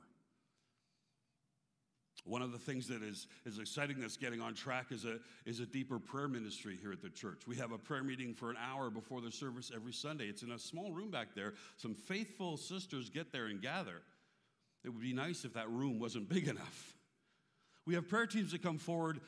One 2.25 2.41
of 2.41 2.52
the 2.52 2.59
things 2.59 2.87
that 2.88 3.02
is, 3.02 3.26
is 3.45 3.59
exciting 3.59 4.00
that's 4.00 4.17
getting 4.17 4.41
on 4.41 4.55
track 4.55 4.87
is 4.91 5.05
a, 5.05 5.19
is 5.45 5.59
a 5.59 5.67
deeper 5.67 5.99
prayer 5.99 6.29
ministry 6.29 6.79
here 6.81 6.93
at 6.93 7.02
the 7.02 7.11
church. 7.11 7.43
We 7.49 7.57
have 7.57 7.73
a 7.73 7.79
prayer 7.79 8.05
meeting 8.05 8.33
for 8.33 8.50
an 8.50 8.57
hour 8.62 8.91
before 8.91 9.21
the 9.21 9.33
service 9.33 9.73
every 9.75 9.93
Sunday. 9.93 10.26
It's 10.26 10.43
in 10.43 10.52
a 10.52 10.59
small 10.59 10.93
room 10.93 11.11
back 11.11 11.35
there. 11.35 11.55
Some 11.79 11.95
faithful 11.95 12.57
sisters 12.57 13.11
get 13.11 13.33
there 13.33 13.47
and 13.47 13.61
gather. 13.61 14.02
It 14.85 14.91
would 14.91 15.02
be 15.02 15.12
nice 15.12 15.45
if 15.45 15.55
that 15.55 15.69
room 15.69 15.99
wasn't 15.99 16.29
big 16.29 16.47
enough. 16.47 16.95
We 17.87 17.95
have 17.95 18.09
prayer 18.09 18.26
teams 18.26 18.52
that 18.52 18.62
come 18.62 18.79
forward 18.79 19.21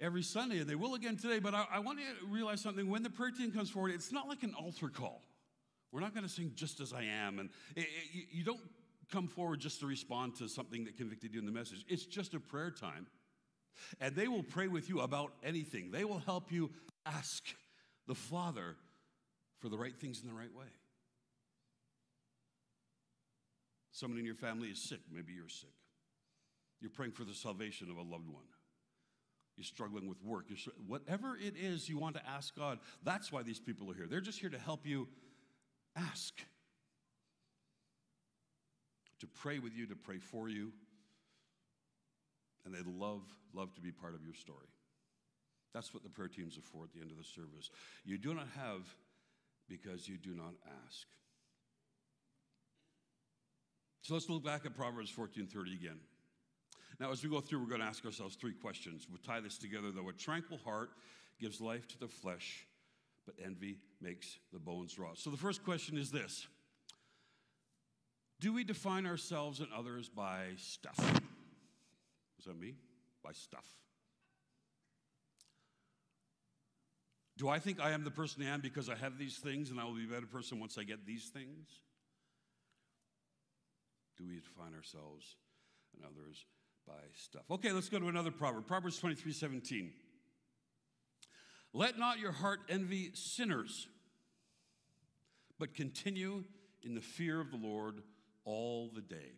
every 0.00 0.22
Sunday, 0.22 0.60
and 0.60 0.68
they 0.68 0.76
will 0.76 0.94
again 0.94 1.16
today. 1.16 1.40
But 1.40 1.54
I, 1.54 1.66
I 1.72 1.78
want 1.80 1.98
you 1.98 2.06
to 2.20 2.26
realize 2.32 2.60
something. 2.60 2.88
When 2.88 3.02
the 3.02 3.10
prayer 3.10 3.32
team 3.32 3.50
comes 3.50 3.68
forward, 3.68 3.92
it's 3.92 4.12
not 4.12 4.28
like 4.28 4.44
an 4.44 4.54
altar 4.54 4.88
call. 4.88 5.22
We're 5.92 6.00
not 6.00 6.14
going 6.14 6.26
to 6.26 6.32
sing 6.32 6.52
just 6.54 6.78
as 6.78 6.92
I 6.92 7.02
am. 7.02 7.40
And 7.40 7.50
it, 7.74 7.80
it, 7.80 8.26
you 8.30 8.44
don't 8.44 8.60
come 9.10 9.28
forward 9.28 9.60
just 9.60 9.80
to 9.80 9.86
respond 9.86 10.36
to 10.36 10.48
something 10.48 10.84
that 10.84 10.96
convicted 10.96 11.34
you 11.34 11.40
in 11.40 11.46
the 11.46 11.52
message. 11.52 11.84
It's 11.88 12.06
just 12.06 12.34
a 12.34 12.40
prayer 12.40 12.70
time. 12.70 13.06
And 14.00 14.14
they 14.14 14.28
will 14.28 14.42
pray 14.42 14.68
with 14.68 14.88
you 14.88 15.00
about 15.00 15.32
anything. 15.42 15.90
They 15.90 16.04
will 16.04 16.18
help 16.18 16.52
you 16.52 16.70
ask 17.06 17.44
the 18.06 18.14
Father 18.14 18.76
for 19.60 19.68
the 19.68 19.78
right 19.78 19.96
things 19.96 20.20
in 20.22 20.28
the 20.28 20.34
right 20.34 20.54
way. 20.54 20.66
Someone 23.92 24.18
in 24.18 24.24
your 24.24 24.34
family 24.34 24.68
is 24.68 24.78
sick. 24.78 25.00
Maybe 25.12 25.32
you're 25.32 25.48
sick. 25.48 25.70
You're 26.80 26.90
praying 26.90 27.12
for 27.12 27.24
the 27.24 27.34
salvation 27.34 27.90
of 27.90 27.96
a 27.96 28.02
loved 28.02 28.28
one. 28.28 28.44
You're 29.56 29.64
struggling 29.64 30.08
with 30.08 30.22
work. 30.24 30.46
You're, 30.48 30.58
whatever 30.86 31.36
it 31.36 31.54
is 31.60 31.88
you 31.88 31.98
want 31.98 32.16
to 32.16 32.26
ask 32.26 32.56
God, 32.56 32.78
that's 33.02 33.30
why 33.30 33.42
these 33.42 33.60
people 33.60 33.90
are 33.90 33.94
here. 33.94 34.06
They're 34.08 34.20
just 34.20 34.40
here 34.40 34.48
to 34.48 34.58
help 34.58 34.86
you 34.86 35.06
ask 35.96 36.34
to 39.20 39.26
pray 39.26 39.58
with 39.58 39.74
you, 39.74 39.86
to 39.86 39.96
pray 39.96 40.18
for 40.18 40.48
you. 40.48 40.72
And 42.64 42.74
they'd 42.74 42.86
love, 42.86 43.22
love 43.54 43.74
to 43.74 43.80
be 43.80 43.90
part 43.90 44.14
of 44.14 44.24
your 44.24 44.34
story. 44.34 44.66
That's 45.72 45.94
what 45.94 46.02
the 46.02 46.08
prayer 46.08 46.28
teams 46.28 46.58
are 46.58 46.62
for 46.62 46.84
at 46.84 46.92
the 46.92 47.00
end 47.00 47.10
of 47.10 47.16
the 47.16 47.24
service. 47.24 47.70
You 48.04 48.18
do 48.18 48.34
not 48.34 48.48
have 48.56 48.82
because 49.68 50.08
you 50.08 50.16
do 50.16 50.34
not 50.34 50.52
ask. 50.86 51.06
So 54.02 54.14
let's 54.14 54.28
look 54.28 54.44
back 54.44 54.66
at 54.66 54.74
Proverbs 54.74 55.10
14:30 55.10 55.74
again. 55.74 56.00
Now, 56.98 57.12
as 57.12 57.22
we 57.22 57.30
go 57.30 57.40
through, 57.40 57.60
we're 57.60 57.68
going 57.68 57.80
to 57.80 57.86
ask 57.86 58.04
ourselves 58.04 58.36
three 58.36 58.52
questions. 58.52 59.06
We'll 59.08 59.22
tie 59.24 59.40
this 59.40 59.56
together, 59.56 59.90
though. 59.90 60.08
A 60.08 60.12
tranquil 60.12 60.58
heart 60.58 60.90
gives 61.40 61.60
life 61.60 61.88
to 61.88 61.98
the 61.98 62.08
flesh, 62.08 62.66
but 63.24 63.34
envy 63.42 63.78
makes 64.02 64.38
the 64.52 64.58
bones 64.58 64.98
rot. 64.98 65.16
So 65.16 65.30
the 65.30 65.36
first 65.36 65.64
question 65.64 65.96
is 65.96 66.10
this 66.10 66.46
do 68.40 68.54
we 68.54 68.64
define 68.64 69.06
ourselves 69.06 69.60
and 69.60 69.68
others 69.76 70.08
by 70.08 70.46
stuff? 70.56 70.98
Was 70.98 72.46
that 72.46 72.58
me? 72.58 72.74
By 73.22 73.32
stuff. 73.32 73.66
Do 77.36 77.48
I 77.48 77.58
think 77.58 77.80
I 77.80 77.92
am 77.92 78.04
the 78.04 78.10
person 78.10 78.42
I 78.42 78.46
am 78.46 78.60
because 78.60 78.88
I 78.88 78.96
have 78.96 79.18
these 79.18 79.36
things 79.36 79.70
and 79.70 79.78
I 79.78 79.84
will 79.84 79.94
be 79.94 80.04
a 80.04 80.08
better 80.08 80.26
person 80.26 80.58
once 80.58 80.78
I 80.78 80.84
get 80.84 81.06
these 81.06 81.24
things? 81.24 81.68
Do 84.18 84.24
we 84.26 84.40
define 84.40 84.74
ourselves 84.74 85.36
and 85.94 86.04
others 86.04 86.44
by 86.86 86.92
stuff? 87.14 87.42
Okay, 87.50 87.72
let's 87.72 87.88
go 87.88 87.98
to 87.98 88.08
another 88.08 88.30
proverb. 88.30 88.66
Proverbs 88.66 88.98
23 88.98 89.32
17. 89.32 89.90
Let 91.72 91.98
not 91.98 92.18
your 92.18 92.32
heart 92.32 92.60
envy 92.68 93.10
sinners, 93.14 93.86
but 95.58 95.74
continue 95.74 96.44
in 96.82 96.94
the 96.94 97.00
fear 97.00 97.40
of 97.40 97.50
the 97.50 97.56
Lord 97.56 98.02
all 98.44 98.90
the 98.94 99.00
day. 99.00 99.32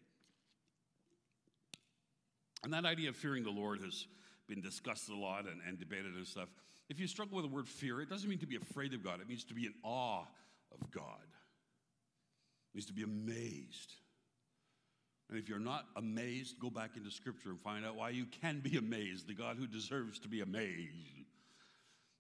And 2.64 2.72
that 2.72 2.84
idea 2.84 3.08
of 3.08 3.16
fearing 3.16 3.42
the 3.42 3.50
Lord 3.50 3.80
has 3.80 4.06
been 4.48 4.60
discussed 4.60 5.08
a 5.08 5.16
lot 5.16 5.46
and, 5.46 5.60
and 5.66 5.78
debated 5.78 6.14
and 6.14 6.26
stuff. 6.26 6.48
If 6.88 7.00
you 7.00 7.06
struggle 7.06 7.36
with 7.36 7.44
the 7.46 7.54
word 7.54 7.68
fear, 7.68 8.00
it 8.00 8.08
doesn't 8.08 8.28
mean 8.28 8.38
to 8.40 8.46
be 8.46 8.56
afraid 8.56 8.94
of 8.94 9.02
God, 9.02 9.20
it 9.20 9.28
means 9.28 9.44
to 9.44 9.54
be 9.54 9.66
in 9.66 9.74
awe 9.82 10.24
of 10.72 10.90
God. 10.90 11.22
It 11.24 12.76
means 12.76 12.86
to 12.86 12.92
be 12.92 13.02
amazed. 13.02 13.94
And 15.28 15.38
if 15.38 15.48
you're 15.48 15.58
not 15.58 15.86
amazed, 15.96 16.58
go 16.58 16.68
back 16.68 16.90
into 16.96 17.10
Scripture 17.10 17.48
and 17.48 17.60
find 17.60 17.86
out 17.86 17.96
why 17.96 18.10
you 18.10 18.26
can 18.42 18.60
be 18.60 18.76
amazed, 18.76 19.26
the 19.26 19.34
God 19.34 19.56
who 19.56 19.66
deserves 19.66 20.18
to 20.20 20.28
be 20.28 20.42
amazed. 20.42 21.26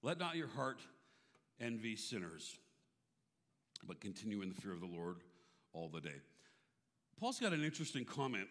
Let 0.02 0.18
not 0.18 0.36
your 0.36 0.48
heart 0.48 0.80
envy 1.60 1.94
sinners, 1.94 2.56
but 3.86 4.00
continue 4.00 4.40
in 4.40 4.48
the 4.48 4.54
fear 4.54 4.72
of 4.72 4.80
the 4.80 4.86
Lord 4.86 5.16
all 5.74 5.88
the 5.88 6.00
day. 6.00 6.20
Paul's 7.22 7.38
got 7.38 7.52
an 7.52 7.62
interesting 7.62 8.04
comment 8.04 8.48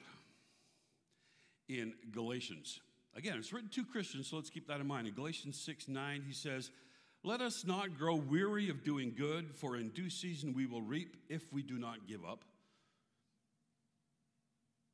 in 1.67 1.93
Galatians. 2.09 2.79
Again, 3.17 3.35
it's 3.37 3.51
written 3.51 3.69
to 3.71 3.83
Christians, 3.83 4.29
so 4.29 4.37
let's 4.37 4.49
keep 4.49 4.65
that 4.69 4.79
in 4.79 4.87
mind. 4.87 5.07
In 5.07 5.13
Galatians 5.13 5.59
6 5.59 5.89
9, 5.89 6.23
he 6.25 6.31
says, 6.31 6.71
Let 7.21 7.41
us 7.41 7.65
not 7.65 7.97
grow 7.97 8.15
weary 8.15 8.69
of 8.69 8.85
doing 8.85 9.13
good, 9.13 9.53
for 9.57 9.75
in 9.75 9.89
due 9.89 10.09
season 10.09 10.53
we 10.53 10.67
will 10.67 10.81
reap 10.81 11.17
if 11.27 11.51
we 11.51 11.61
do 11.63 11.77
not 11.77 12.07
give 12.07 12.23
up. 12.23 12.45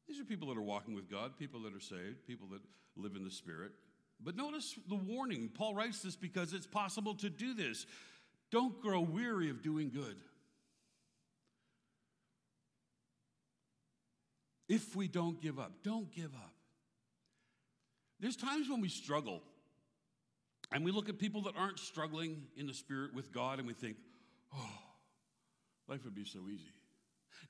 These 0.07 0.19
are 0.19 0.25
people 0.25 0.47
that 0.47 0.57
are 0.57 0.63
walking 0.63 0.95
with 0.95 1.07
God, 1.07 1.37
people 1.37 1.61
that 1.61 1.75
are 1.75 1.79
saved, 1.79 2.25
people 2.25 2.47
that 2.53 2.61
live 2.95 3.15
in 3.15 3.23
the 3.23 3.29
Spirit. 3.29 3.73
But 4.19 4.35
notice 4.35 4.73
the 4.89 4.95
warning. 4.95 5.51
Paul 5.53 5.75
writes 5.75 6.01
this 6.01 6.15
because 6.15 6.51
it's 6.51 6.65
possible 6.65 7.13
to 7.13 7.29
do 7.29 7.53
this. 7.53 7.85
Don't 8.49 8.81
grow 8.81 9.01
weary 9.01 9.51
of 9.51 9.61
doing 9.61 9.91
good. 9.93 10.15
If 14.67 14.95
we 14.95 15.07
don't 15.07 15.41
give 15.41 15.59
up. 15.59 15.71
Don't 15.83 16.11
give 16.13 16.33
up. 16.35 16.53
There's 18.19 18.35
times 18.35 18.69
when 18.69 18.81
we 18.81 18.89
struggle 18.89 19.41
and 20.71 20.83
we 20.83 20.91
look 20.91 21.07
at 21.07 21.19
people 21.19 21.43
that 21.43 21.53
aren't 21.57 21.79
struggling 21.79 22.43
in 22.57 22.67
the 22.67 22.73
spirit 22.73 23.13
with 23.13 23.31
God 23.31 23.59
and 23.59 23.67
we 23.67 23.73
think, 23.73 23.97
oh, 24.55 24.79
life 25.87 26.03
would 26.03 26.15
be 26.15 26.25
so 26.25 26.39
easy. 26.51 26.73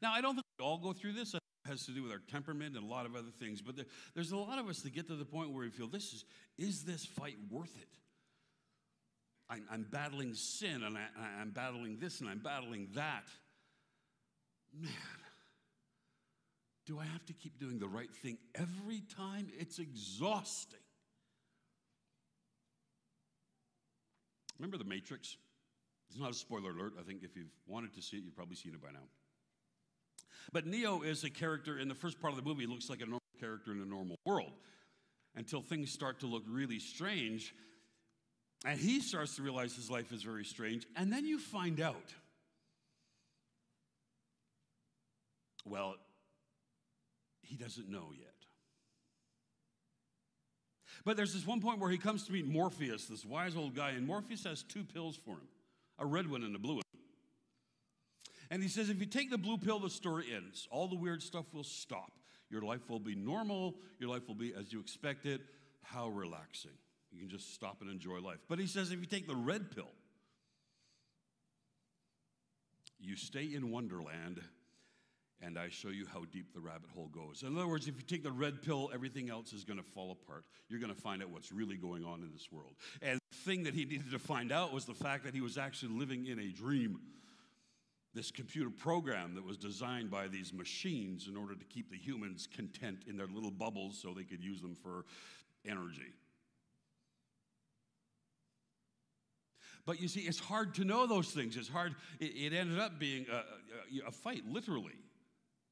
Now, 0.02 0.14
I 0.14 0.22
don't 0.22 0.36
think 0.36 0.46
we 0.60 0.66
all 0.66 0.78
go 0.78 0.94
through 0.94 1.14
this. 1.14 1.34
It 1.34 1.42
has 1.66 1.86
to 1.86 1.92
do 1.92 2.04
with 2.04 2.12
our 2.12 2.22
temperament 2.30 2.76
and 2.76 2.86
a 2.86 2.88
lot 2.88 3.06
of 3.06 3.16
other 3.16 3.32
things. 3.40 3.62
But 3.62 3.76
there, 3.78 3.86
there's 4.14 4.32
a 4.32 4.38
lot 4.38 4.60
of 4.60 4.68
us 4.68 4.82
that 4.82 4.94
get 4.94 5.08
to 5.08 5.16
the 5.16 5.26
point 5.26 5.52
where 5.52 5.62
we 5.62 5.70
feel, 5.70 5.88
this 5.88 6.14
is, 6.14 6.26
is 6.58 6.84
this 6.84 7.06
fight 7.06 7.38
worth 7.50 7.76
it? 7.78 7.88
I'm, 9.50 9.64
I'm 9.72 9.88
battling 9.90 10.34
sin 10.34 10.84
and 10.84 10.98
I, 10.98 11.08
I'm 11.42 11.52
battling 11.52 11.98
this 12.00 12.20
and 12.20 12.30
I'm 12.30 12.40
battling 12.40 12.90
that. 12.96 13.24
Man, 14.80 14.92
do 16.88 16.98
I 17.00 17.06
have 17.06 17.26
to 17.26 17.34
keep 17.34 17.60
doing 17.60 17.80
the 17.80 17.88
right 17.88 18.14
thing 18.24 18.38
every 18.56 19.04
time? 19.16 19.50
It's 19.60 19.78
exhausting. 19.78 20.80
Remember 24.58 24.78
The 24.78 24.86
Matrix? 24.86 25.36
It's 26.10 26.20
not 26.20 26.32
a 26.32 26.34
spoiler 26.34 26.72
alert. 26.72 26.94
I 26.98 27.04
think 27.04 27.24
if 27.24 27.36
you've 27.36 27.52
wanted 27.68 27.94
to 27.96 28.02
see 28.02 28.18
it, 28.18 28.24
you've 28.24 28.36
probably 28.36 28.56
seen 28.56 28.74
it 28.74 28.82
by 28.82 28.92
now. 28.92 29.06
But 30.54 30.66
Neo 30.66 31.02
is 31.02 31.26
a 31.26 31.30
character 31.30 31.78
in 31.78 31.90
the 31.90 31.96
first 31.96 32.22
part 32.22 32.32
of 32.32 32.38
the 32.38 32.48
movie, 32.48 32.62
he 32.62 32.68
looks 32.68 32.90
like 32.90 33.02
a 33.02 33.06
normal 33.06 33.22
character 33.40 33.74
in 33.74 33.82
a 33.82 33.86
normal 33.86 34.18
world 34.26 34.54
until 35.36 35.62
things 35.62 35.92
start 35.92 36.22
to 36.22 36.26
look 36.26 36.44
really 36.48 36.80
strange. 36.80 37.54
And 38.66 38.80
he 38.80 39.02
starts 39.02 39.36
to 39.36 39.44
realize 39.44 39.76
his 39.76 39.92
life 39.92 40.14
is 40.14 40.24
very 40.24 40.46
strange. 40.46 40.88
And 40.96 41.12
then 41.12 41.26
you 41.26 41.38
find 41.38 41.82
out 41.82 42.14
well, 45.70 45.96
he 47.48 47.56
doesn't 47.56 47.90
know 47.90 48.12
yet. 48.18 48.28
But 51.06 51.16
there's 51.16 51.34
this 51.34 51.48
one 51.48 51.62
point 51.62 51.80
where 51.80 51.90
he 51.90 51.98
comes 51.98 52.26
to 52.26 52.34
meet 52.34 52.48
Morpheus, 52.48 53.06
this 53.06 53.26
wise 53.26 53.56
old 53.56 53.76
guy, 53.76 53.92
and 53.92 54.06
Morpheus 54.06 54.44
has 54.44 54.64
two 54.64 54.84
pills 54.84 55.16
for 55.16 55.32
him 55.32 55.48
a 56.00 56.06
red 56.06 56.30
one 56.30 56.44
and 56.44 56.56
a 56.56 56.60
blue 56.60 56.76
one. 56.76 56.84
And 58.52 58.62
he 58.62 58.70
says, 58.70 58.90
if 58.90 59.00
you 59.00 59.06
take 59.06 59.32
the 59.32 59.38
blue 59.38 59.58
pill, 59.58 59.80
the 59.80 59.90
story 59.90 60.26
ends. 60.34 60.68
All 60.70 60.88
the 60.88 60.96
weird 60.96 61.24
stuff 61.24 61.46
will 61.54 61.64
stop. 61.64 62.12
Your 62.50 62.62
life 62.62 62.90
will 62.90 63.00
be 63.00 63.16
normal. 63.16 63.76
Your 64.00 64.10
life 64.10 64.28
will 64.28 64.36
be 64.36 64.54
as 64.54 64.72
you 64.72 64.80
expect 64.80 65.26
it. 65.26 65.42
How 65.82 66.08
relaxing. 66.10 66.72
You 67.12 67.20
can 67.22 67.30
just 67.30 67.54
stop 67.54 67.82
and 67.82 67.90
enjoy 67.90 68.20
life. 68.20 68.40
But 68.48 68.60
he 68.60 68.68
says, 68.68 68.92
if 68.92 69.00
you 69.00 69.06
take 69.06 69.28
the 69.28 69.36
red 69.36 69.74
pill, 69.74 69.92
you 73.00 73.16
stay 73.16 73.50
in 73.54 73.72
Wonderland 73.72 74.42
and 75.42 75.58
I 75.58 75.70
show 75.70 75.90
you 75.90 76.06
how 76.12 76.24
deep 76.32 76.54
the 76.54 76.60
rabbit 76.60 76.90
hole 76.94 77.10
goes. 77.14 77.44
In 77.44 77.56
other 77.56 77.68
words, 77.68 77.88
if 77.88 77.96
you 77.96 78.02
take 78.02 78.24
the 78.24 78.32
red 78.32 78.62
pill, 78.62 78.90
everything 78.94 79.30
else 79.30 79.54
is 79.54 79.64
going 79.64 79.78
to 79.78 79.86
fall 79.86 80.12
apart. 80.12 80.46
You're 80.70 80.80
going 80.80 80.94
to 80.94 81.00
find 81.00 81.22
out 81.22 81.30
what's 81.30 81.52
really 81.52 81.78
going 81.78 82.04
on 82.04 82.22
in 82.22 82.32
this 82.32 82.52
world. 82.52 82.74
And 83.02 83.20
the 83.32 83.38
thing 83.38 83.64
that 83.64 83.74
he 83.74 83.86
needed 83.86 84.12
to 84.12 84.20
find 84.20 84.52
out 84.52 84.74
was 84.74 84.86
the 84.86 84.96
fact 84.96 85.24
that 85.26 85.34
he 85.34 85.42
was 85.42 85.58
actually 85.58 85.94
living 85.94 86.26
in 86.26 86.40
a 86.40 86.48
dream. 86.48 87.00
This 88.14 88.32
computer 88.32 88.72
program 88.72 89.36
that 89.36 89.46
was 89.46 89.58
designed 89.58 90.10
by 90.10 90.28
these 90.28 90.52
machines 90.52 91.28
in 91.28 91.38
order 91.38 91.54
to 91.54 91.66
keep 91.66 91.92
the 91.92 91.98
humans 91.98 92.48
content 92.52 93.04
in 93.08 93.16
their 93.16 93.28
little 93.28 93.52
bubbles 93.52 94.00
so 94.02 94.14
they 94.14 94.24
could 94.24 94.44
use 94.44 94.62
them 94.62 94.76
for 94.76 95.06
energy. 95.68 96.14
But 99.86 100.02
you 100.02 100.08
see, 100.08 100.22
it's 100.22 100.40
hard 100.40 100.74
to 100.76 100.84
know 100.84 101.06
those 101.06 101.30
things. 101.30 101.56
It's 101.56 101.70
hard. 101.70 101.96
It, 102.20 102.26
it 102.36 102.54
ended 102.54 102.80
up 102.80 103.00
being 103.00 103.28
a, 103.32 103.36
a, 103.36 104.08
a 104.08 104.12
fight, 104.12 104.42
literally. 104.50 104.96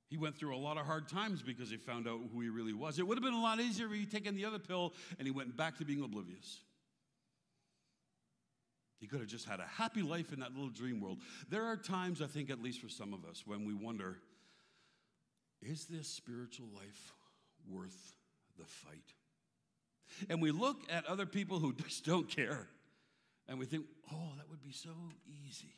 He 0.07 0.17
went 0.17 0.37
through 0.37 0.55
a 0.55 0.57
lot 0.57 0.77
of 0.77 0.85
hard 0.85 1.07
times 1.07 1.41
because 1.41 1.69
he 1.69 1.77
found 1.77 2.07
out 2.07 2.19
who 2.31 2.41
he 2.41 2.49
really 2.49 2.73
was. 2.73 2.99
It 2.99 3.07
would 3.07 3.17
have 3.17 3.23
been 3.23 3.33
a 3.33 3.41
lot 3.41 3.59
easier 3.59 3.87
if 3.87 3.93
he'd 3.93 4.11
taken 4.11 4.35
the 4.35 4.45
other 4.45 4.59
pill 4.59 4.93
and 5.17 5.27
he 5.27 5.31
went 5.31 5.57
back 5.57 5.77
to 5.79 5.85
being 5.85 6.03
oblivious. 6.03 6.59
He 8.99 9.07
could 9.07 9.19
have 9.19 9.29
just 9.29 9.47
had 9.47 9.59
a 9.59 9.65
happy 9.65 10.01
life 10.01 10.31
in 10.31 10.39
that 10.39 10.53
little 10.53 10.69
dream 10.69 11.01
world. 11.01 11.19
There 11.49 11.63
are 11.65 11.75
times, 11.75 12.21
I 12.21 12.27
think, 12.27 12.49
at 12.49 12.61
least 12.61 12.81
for 12.81 12.89
some 12.89 13.13
of 13.13 13.25
us, 13.25 13.43
when 13.45 13.65
we 13.65 13.73
wonder 13.73 14.19
is 15.61 15.85
this 15.85 16.07
spiritual 16.07 16.67
life 16.75 17.13
worth 17.67 18.15
the 18.57 18.65
fight? 18.65 19.13
And 20.29 20.41
we 20.41 20.51
look 20.51 20.83
at 20.91 21.05
other 21.05 21.25
people 21.25 21.59
who 21.59 21.73
just 21.83 22.05
don't 22.05 22.29
care 22.29 22.67
and 23.47 23.59
we 23.59 23.65
think, 23.65 23.85
oh, 24.11 24.29
that 24.37 24.49
would 24.49 24.61
be 24.61 24.71
so 24.71 24.89
easy. 25.47 25.73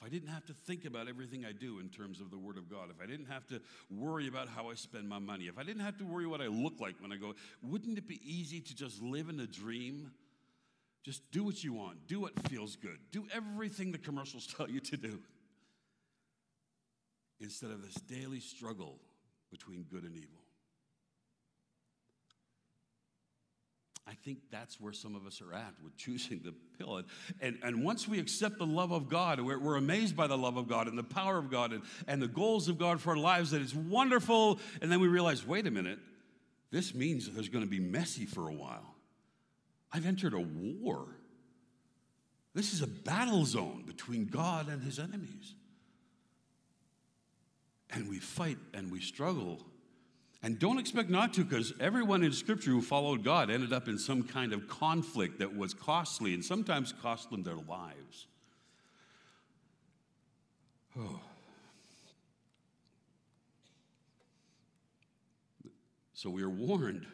If 0.00 0.06
I 0.06 0.08
didn't 0.08 0.30
have 0.30 0.46
to 0.46 0.54
think 0.54 0.86
about 0.86 1.08
everything 1.08 1.44
I 1.44 1.52
do 1.52 1.78
in 1.78 1.90
terms 1.90 2.20
of 2.20 2.30
the 2.30 2.38
Word 2.38 2.56
of 2.56 2.70
God, 2.70 2.88
if 2.90 3.02
I 3.02 3.06
didn't 3.06 3.26
have 3.26 3.46
to 3.48 3.60
worry 3.90 4.28
about 4.28 4.48
how 4.48 4.70
I 4.70 4.74
spend 4.74 5.06
my 5.08 5.18
money, 5.18 5.44
if 5.44 5.58
I 5.58 5.62
didn't 5.62 5.82
have 5.82 5.98
to 5.98 6.04
worry 6.04 6.26
what 6.26 6.40
I 6.40 6.46
look 6.46 6.80
like 6.80 6.94
when 7.00 7.12
I 7.12 7.16
go, 7.16 7.34
wouldn't 7.62 7.98
it 7.98 8.08
be 8.08 8.18
easy 8.24 8.60
to 8.60 8.74
just 8.74 9.02
live 9.02 9.28
in 9.28 9.38
a 9.40 9.46
dream? 9.46 10.10
Just 11.02 11.30
do 11.30 11.44
what 11.44 11.62
you 11.62 11.74
want, 11.74 12.06
do 12.06 12.20
what 12.20 12.32
feels 12.48 12.76
good, 12.76 12.98
do 13.10 13.26
everything 13.34 13.92
the 13.92 13.98
commercials 13.98 14.46
tell 14.56 14.70
you 14.70 14.80
to 14.80 14.96
do. 14.96 15.20
Instead 17.40 17.70
of 17.70 17.82
this 17.82 17.94
daily 17.94 18.40
struggle 18.40 18.98
between 19.50 19.82
good 19.84 20.04
and 20.04 20.16
evil. 20.16 20.39
I 24.10 24.14
think 24.24 24.38
that's 24.50 24.80
where 24.80 24.92
some 24.92 25.14
of 25.14 25.24
us 25.24 25.40
are 25.40 25.54
at 25.54 25.72
with 25.84 25.96
choosing 25.96 26.40
the 26.42 26.52
pill. 26.76 26.96
And, 26.96 27.06
and, 27.40 27.58
and 27.62 27.84
once 27.84 28.08
we 28.08 28.18
accept 28.18 28.58
the 28.58 28.66
love 28.66 28.90
of 28.90 29.08
God, 29.08 29.40
we're, 29.40 29.58
we're, 29.58 29.76
amazed 29.76 30.16
by 30.16 30.26
the 30.26 30.36
love 30.36 30.56
of 30.56 30.66
God 30.66 30.88
and 30.88 30.98
the 30.98 31.04
power 31.04 31.38
of 31.38 31.48
God 31.48 31.72
and, 31.72 31.82
and 32.08 32.20
the 32.20 32.26
goals 32.26 32.68
of 32.68 32.76
God 32.76 33.00
for 33.00 33.10
our 33.10 33.16
lives, 33.16 33.52
that 33.52 33.62
it's 33.62 33.74
wonderful. 33.74 34.58
And 34.82 34.90
then 34.90 34.98
we 34.98 35.06
realize 35.06 35.46
wait 35.46 35.68
a 35.68 35.70
minute, 35.70 36.00
this 36.72 36.92
means 36.92 37.26
that 37.26 37.36
there's 37.36 37.48
going 37.48 37.62
to 37.62 37.70
be 37.70 37.78
messy 37.78 38.26
for 38.26 38.48
a 38.48 38.52
while. 38.52 38.96
I've 39.92 40.06
entered 40.06 40.34
a 40.34 40.40
war. 40.40 41.06
This 42.52 42.72
is 42.72 42.82
a 42.82 42.88
battle 42.88 43.44
zone 43.44 43.84
between 43.86 44.26
God 44.26 44.68
and 44.68 44.82
his 44.82 44.98
enemies. 44.98 45.54
And 47.90 48.08
we 48.08 48.18
fight 48.18 48.58
and 48.74 48.90
we 48.90 49.00
struggle 49.00 49.64
and 50.42 50.58
don't 50.58 50.78
expect 50.78 51.10
not 51.10 51.34
to, 51.34 51.44
because 51.44 51.74
everyone 51.80 52.22
in 52.22 52.32
Scripture 52.32 52.70
who 52.70 52.80
followed 52.80 53.22
God 53.22 53.50
ended 53.50 53.74
up 53.74 53.88
in 53.88 53.98
some 53.98 54.22
kind 54.22 54.54
of 54.54 54.68
conflict 54.68 55.38
that 55.38 55.54
was 55.54 55.74
costly 55.74 56.32
and 56.32 56.42
sometimes 56.42 56.94
cost 57.02 57.30
them 57.30 57.42
their 57.42 57.56
lives. 57.56 58.26
Oh. 60.98 61.20
So 66.14 66.30
we 66.30 66.42
are 66.42 66.50
warned, 66.50 67.06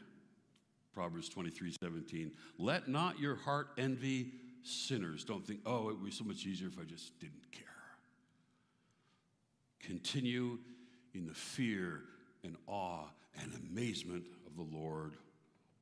Proverbs 0.95 1.29
23 1.29 1.75
17. 1.81 2.31
Let 2.59 2.89
not 2.89 3.19
your 3.19 3.35
heart 3.37 3.69
envy 3.77 4.33
sinners. 4.63 5.25
Don't 5.25 5.45
think, 5.45 5.61
oh, 5.67 5.89
it 5.89 5.95
would 5.95 6.05
be 6.05 6.11
so 6.13 6.25
much 6.25 6.47
easier 6.47 6.69
if 6.69 6.79
I 6.79 6.85
just 6.85 7.19
didn't 7.19 7.51
care. 7.51 7.65
Continue 9.81 10.59
in 11.13 11.27
the 11.27 11.35
fear 11.35 12.03
and 12.47 12.57
awe 12.67 13.05
and 13.43 13.53
amazement 13.71 14.25
of 14.47 14.57
the 14.57 14.77
Lord 14.77 15.17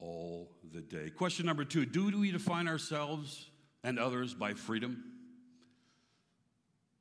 all 0.01 0.51
the 0.73 0.81
day. 0.81 1.11
Question 1.11 1.47
number 1.47 1.65
two 1.65 1.87
Do 1.87 2.07
we 2.19 2.33
define 2.33 2.67
ourselves 2.67 3.49
and 3.85 3.99
others 3.99 4.35
by 4.35 4.55
freedom? 4.55 5.05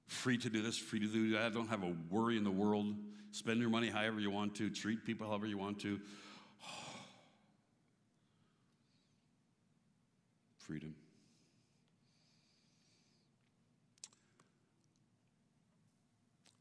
Free 0.08 0.38
to 0.38 0.49
do 0.49 0.62
this, 0.62 0.78
free 0.78 0.99
to 0.99 1.08
do 1.08 1.32
that. 1.32 1.54
Don't 1.54 1.69
have 1.69 1.84
a 1.84 1.95
worry 2.12 2.38
in 2.38 2.43
the 2.43 2.52
world. 2.52 2.93
Spend 3.32 3.60
your 3.60 3.69
money 3.69 3.89
however 3.89 4.19
you 4.19 4.30
want 4.30 4.54
to, 4.56 4.69
treat 4.69 5.06
people 5.06 5.28
however 5.28 5.47
you 5.47 5.58
want 5.58 5.80
to. 5.80 5.99
Freedom. 10.58 10.93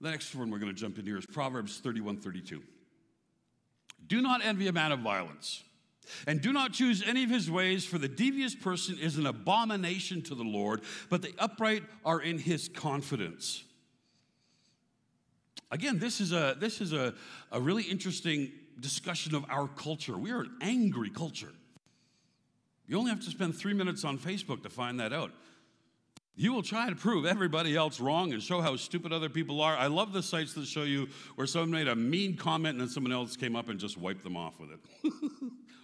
The 0.00 0.10
next 0.10 0.34
one 0.34 0.50
we're 0.50 0.58
going 0.58 0.74
to 0.74 0.80
jump 0.80 0.98
in 0.98 1.04
here 1.04 1.18
is 1.18 1.26
Proverbs 1.26 1.78
31 1.78 2.16
32. 2.16 2.62
Do 4.06 4.20
not 4.20 4.44
envy 4.44 4.68
a 4.68 4.72
man 4.72 4.92
of 4.92 5.00
violence. 5.00 5.62
And 6.26 6.40
do 6.40 6.52
not 6.52 6.72
choose 6.72 7.02
any 7.06 7.24
of 7.24 7.30
his 7.30 7.50
ways, 7.50 7.84
for 7.84 7.98
the 7.98 8.08
devious 8.08 8.54
person 8.54 8.98
is 8.98 9.16
an 9.16 9.26
abomination 9.26 10.22
to 10.22 10.34
the 10.34 10.42
Lord, 10.42 10.82
but 11.08 11.22
the 11.22 11.32
upright 11.38 11.84
are 12.04 12.20
in 12.20 12.38
his 12.38 12.68
confidence. 12.68 13.64
Again, 15.70 15.98
this 15.98 16.20
is 16.20 16.32
a, 16.32 16.56
this 16.58 16.80
is 16.80 16.92
a, 16.92 17.14
a 17.50 17.60
really 17.60 17.84
interesting 17.84 18.52
discussion 18.78 19.34
of 19.34 19.44
our 19.48 19.68
culture. 19.68 20.18
We 20.18 20.30
are 20.32 20.40
an 20.40 20.56
angry 20.60 21.08
culture. 21.08 21.52
You 22.86 22.98
only 22.98 23.10
have 23.10 23.24
to 23.24 23.30
spend 23.30 23.56
three 23.56 23.72
minutes 23.72 24.04
on 24.04 24.18
Facebook 24.18 24.62
to 24.64 24.68
find 24.68 25.00
that 25.00 25.12
out. 25.12 25.32
You 26.34 26.52
will 26.52 26.62
try 26.62 26.88
to 26.88 26.96
prove 26.96 27.26
everybody 27.26 27.76
else 27.76 28.00
wrong 28.00 28.32
and 28.32 28.42
show 28.42 28.60
how 28.62 28.76
stupid 28.76 29.12
other 29.12 29.28
people 29.28 29.60
are. 29.60 29.76
I 29.76 29.88
love 29.88 30.12
the 30.12 30.22
sites 30.22 30.54
that 30.54 30.66
show 30.66 30.82
you 30.82 31.08
where 31.34 31.46
someone 31.46 31.70
made 31.70 31.88
a 31.88 31.96
mean 31.96 32.36
comment 32.36 32.72
and 32.72 32.80
then 32.80 32.88
someone 32.88 33.12
else 33.12 33.36
came 33.36 33.54
up 33.54 33.68
and 33.68 33.78
just 33.78 33.98
wiped 33.98 34.24
them 34.24 34.36
off 34.36 34.58
with 34.58 34.70
it. 34.70 34.80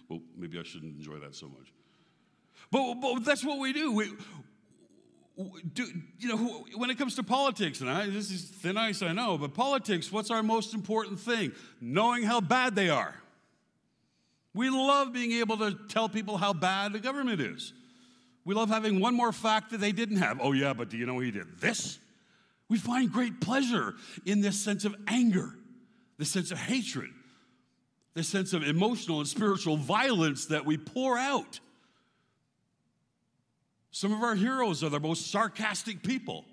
well, 0.09 0.21
maybe 0.35 0.59
I 0.59 0.63
shouldn't 0.63 0.97
enjoy 0.97 1.19
that 1.19 1.35
so 1.35 1.47
much. 1.47 1.71
But, 2.71 2.95
but 2.95 3.25
that's 3.25 3.45
what 3.45 3.59
we 3.59 3.73
do. 3.73 3.91
We, 3.91 4.11
do, 5.73 5.85
you 6.17 6.29
know, 6.29 6.65
when 6.75 6.89
it 6.89 6.97
comes 6.97 7.15
to 7.15 7.23
politics, 7.23 7.81
and 7.81 7.89
I, 7.89 8.07
this 8.07 8.31
is 8.31 8.43
thin 8.43 8.75
ice, 8.75 9.01
I 9.01 9.13
know, 9.13 9.37
but 9.37 9.53
politics, 9.53 10.11
what's 10.11 10.31
our 10.31 10.43
most 10.43 10.73
important 10.73 11.19
thing? 11.19 11.53
Knowing 11.79 12.23
how 12.23 12.41
bad 12.41 12.75
they 12.75 12.89
are. 12.89 13.15
We 14.53 14.69
love 14.69 15.13
being 15.13 15.31
able 15.33 15.57
to 15.57 15.77
tell 15.87 16.09
people 16.09 16.37
how 16.37 16.53
bad 16.53 16.93
the 16.93 16.99
government 16.99 17.39
is. 17.39 17.71
We 18.49 18.55
love 18.55 18.69
having 18.69 18.99
one 18.99 19.13
more 19.13 19.31
fact 19.31 19.69
that 19.69 19.77
they 19.77 19.91
didn't 19.91 20.17
have. 20.17 20.39
Oh, 20.41 20.53
yeah, 20.53 20.73
but 20.73 20.89
do 20.89 20.97
you 20.97 21.05
know 21.05 21.19
he 21.19 21.29
did 21.29 21.59
this? 21.59 21.99
We 22.67 22.79
find 22.79 23.11
great 23.11 23.41
pleasure 23.41 23.93
in 24.25 24.41
this 24.41 24.59
sense 24.59 24.85
of 24.85 24.95
anger, 25.07 25.53
this 26.17 26.31
sense 26.31 26.49
of 26.49 26.57
hatred, 26.57 27.11
this 28.15 28.27
sense 28.27 28.53
of 28.53 28.63
emotional 28.63 29.19
and 29.19 29.27
spiritual 29.27 29.77
violence 29.77 30.47
that 30.47 30.65
we 30.65 30.79
pour 30.79 31.15
out. 31.15 31.59
Some 33.91 34.11
of 34.13 34.23
our 34.23 34.33
heroes 34.33 34.83
are 34.83 34.89
the 34.89 34.99
most 34.99 35.29
sarcastic 35.29 36.01
people. 36.01 36.43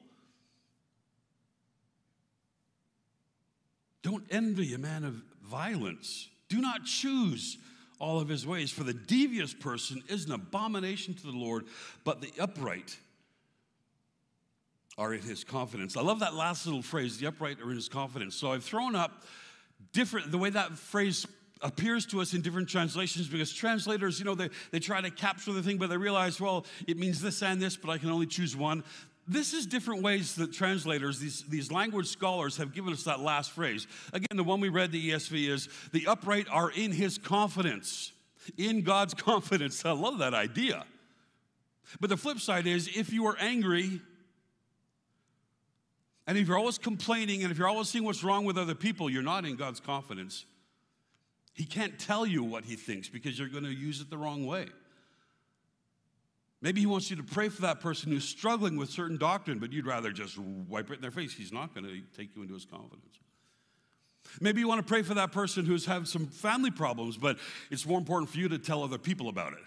Don't 4.03 4.27
envy 4.29 4.75
a 4.75 4.79
man 4.79 5.03
of 5.03 5.23
violence. 5.43 6.29
Do 6.51 6.61
not 6.61 6.85
choose 6.85 7.57
all 7.99 8.21
of 8.21 8.29
his 8.29 8.47
ways. 8.47 8.71
For 8.71 8.85
the 8.85 8.95
devious 8.95 9.55
person 9.55 10.03
is 10.09 10.27
an 10.27 10.33
abomination 10.33 11.15
to 11.15 11.23
the 11.23 11.37
Lord, 11.37 11.67
but 12.05 12.21
the 12.21 12.33
upright 12.39 12.97
are 14.99 15.13
in 15.13 15.21
his 15.21 15.45
confidence. 15.45 15.97
I 15.97 16.03
love 16.03 16.21
that 16.21 16.35
last 16.35 16.67
little 16.67 16.83
phrase, 16.83 17.19
the 17.19 17.27
upright 17.27 17.61
are 17.61 17.71
in 17.71 17.77
his 17.77 17.89
confidence. 17.89 18.35
So 18.35 18.53
I've 18.53 18.65
thrown 18.65 18.95
up 18.95 19.25
different, 19.93 20.31
the 20.31 20.39
way 20.39 20.51
that 20.51 20.73
phrase 20.73 21.27
appears 21.63 22.07
to 22.07 22.21
us 22.21 22.35
in 22.35 22.43
different 22.43 22.69
translations 22.69 23.29
because 23.29 23.53
translators, 23.53 24.19
you 24.19 24.25
know, 24.25 24.35
they, 24.35 24.51
they 24.71 24.79
try 24.79 25.01
to 25.01 25.11
capture 25.11 25.53
the 25.53 25.63
thing, 25.63 25.79
but 25.79 25.89
they 25.89 25.97
realize, 25.97 26.41
well, 26.41 26.67
it 26.87 26.99
means 26.99 27.21
this 27.21 27.43
and 27.43 27.61
this, 27.61 27.77
but 27.77 27.91
I 27.91 27.99
can 27.99 28.11
only 28.11 28.27
choose 28.27 28.57
one. 28.57 28.85
This 29.29 29.53
is 29.53 29.67
different 29.67 30.03
ways 30.03 30.37
that 30.37 30.53
translators, 30.53 31.19
these, 31.19 31.43
these 31.49 31.73
language 31.73 32.07
scholars, 32.07 32.57
have 32.59 32.73
given 32.73 32.93
us 32.93 33.05
that 33.05 33.21
last 33.21 33.51
phrase. 33.51 33.87
Again, 34.13 34.37
the 34.37 34.45
one 34.45 34.61
we 34.61 34.69
read, 34.69 34.93
the 34.93 35.11
ESV, 35.11 35.49
is 35.49 35.69
the 35.93 36.07
upright 36.07 36.47
are 36.51 36.71
in 36.71 36.93
his 36.93 37.19
confidence. 37.19 38.13
In 38.57 38.83
God's 38.83 39.15
confidence. 39.15 39.85
I 39.85 39.93
love 39.93 40.19
that 40.19 40.35
idea. 40.35 40.85
But 42.01 42.11
the 42.11 42.17
flip 42.17 42.39
side 42.39 42.67
is 42.67 42.89
if 42.97 43.13
you 43.13 43.27
are 43.27 43.37
angry, 43.41 44.01
and 46.27 46.39
if 46.39 46.49
you're 46.49 46.59
always 46.59 46.79
complaining, 46.79 47.43
and 47.43 47.51
if 47.51 47.59
you're 47.59 47.69
always 47.69 47.89
seeing 47.89 48.05
what's 48.05 48.25
wrong 48.25 48.45
with 48.45 48.59
other 48.59 48.75
people, 48.75 49.09
you're 49.11 49.23
not 49.23 49.45
in 49.45 49.57
God's 49.57 49.81
confidence. 49.81 50.45
He 51.55 51.65
can't 51.65 51.99
tell 51.99 52.27
you 52.27 52.45
what 52.45 52.65
he 52.65 52.77
thinks 52.77 53.09
because 53.09 53.39
you're 53.39 53.49
going 53.49 53.65
to 53.65 53.75
use 53.75 54.01
it 54.01 54.11
the 54.11 54.19
wrong 54.19 54.47
way. 54.47 54.67
Maybe 56.63 56.81
he 56.81 56.87
wants 56.87 57.11
you 57.11 57.17
to 57.17 57.23
pray 57.23 57.49
for 57.49 57.63
that 57.63 57.81
person 57.81 58.11
who's 58.11 58.27
struggling 58.27 58.77
with 58.77 58.91
certain 58.91 59.19
doctrine, 59.19 59.59
but 59.59 59.73
you'd 59.73 59.87
rather 59.87 60.11
just 60.11 60.39
wipe 60.39 60.91
it 60.91 60.95
in 60.95 61.01
their 61.03 61.11
face. 61.11 61.35
He's 61.35 61.53
not 61.53 61.75
going 61.75 61.85
to 61.87 62.01
take 62.17 62.35
you 62.35 62.43
into 62.43 62.55
his 62.55 62.65
confidence. 62.65 63.19
Maybe 64.41 64.61
you 64.61 64.69
want 64.69 64.81
to 64.81 64.87
pray 64.87 65.03
for 65.03 65.15
that 65.15 65.33
person 65.33 65.65
who's 65.65 65.87
had 65.87 66.09
some 66.09 66.27
family 66.27 66.71
problems, 66.71 67.17
but 67.17 67.39
it's 67.71 67.87
more 67.87 67.99
important 67.99 68.31
for 68.31 68.39
you 68.39 68.49
to 68.49 68.59
tell 68.59 68.83
other 68.83 68.99
people 68.99 69.29
about 69.29 69.53
it. 69.53 69.61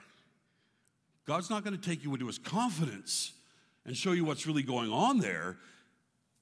God's 1.26 1.50
not 1.50 1.64
going 1.64 1.80
to 1.80 1.82
take 1.82 2.04
you 2.04 2.12
into 2.14 2.28
his 2.28 2.40
confidence 2.40 3.34
and 3.86 3.96
show 3.96 4.12
you 4.12 4.26
what's 4.26 4.48
really 4.48 4.64
going 4.64 4.92
on 4.92 5.20
there 5.20 5.58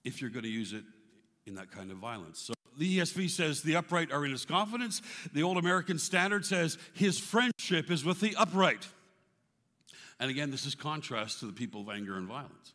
if 0.03 0.21
you're 0.21 0.29
going 0.29 0.43
to 0.43 0.49
use 0.49 0.73
it 0.73 0.83
in 1.45 1.55
that 1.55 1.71
kind 1.71 1.91
of 1.91 1.97
violence. 1.97 2.39
So 2.39 2.53
the 2.77 2.99
ESV 2.99 3.29
says 3.29 3.62
the 3.62 3.75
upright 3.75 4.12
are 4.12 4.25
in 4.25 4.31
his 4.31 4.45
confidence. 4.45 5.01
The 5.33 5.43
Old 5.43 5.57
American 5.57 5.99
Standard 5.99 6.45
says 6.45 6.77
his 6.93 7.19
friendship 7.19 7.91
is 7.91 8.05
with 8.05 8.21
the 8.21 8.36
upright. 8.36 8.88
And 10.19 10.32
again, 10.32 10.51
this 10.51 10.65
is 10.65 10.75
contrast 10.75 11.39
to 11.41 11.45
the 11.45 11.53
people 11.53 11.82
of 11.82 11.89
anger 11.89 12.17
and 12.17 12.27
violence. 12.27 12.73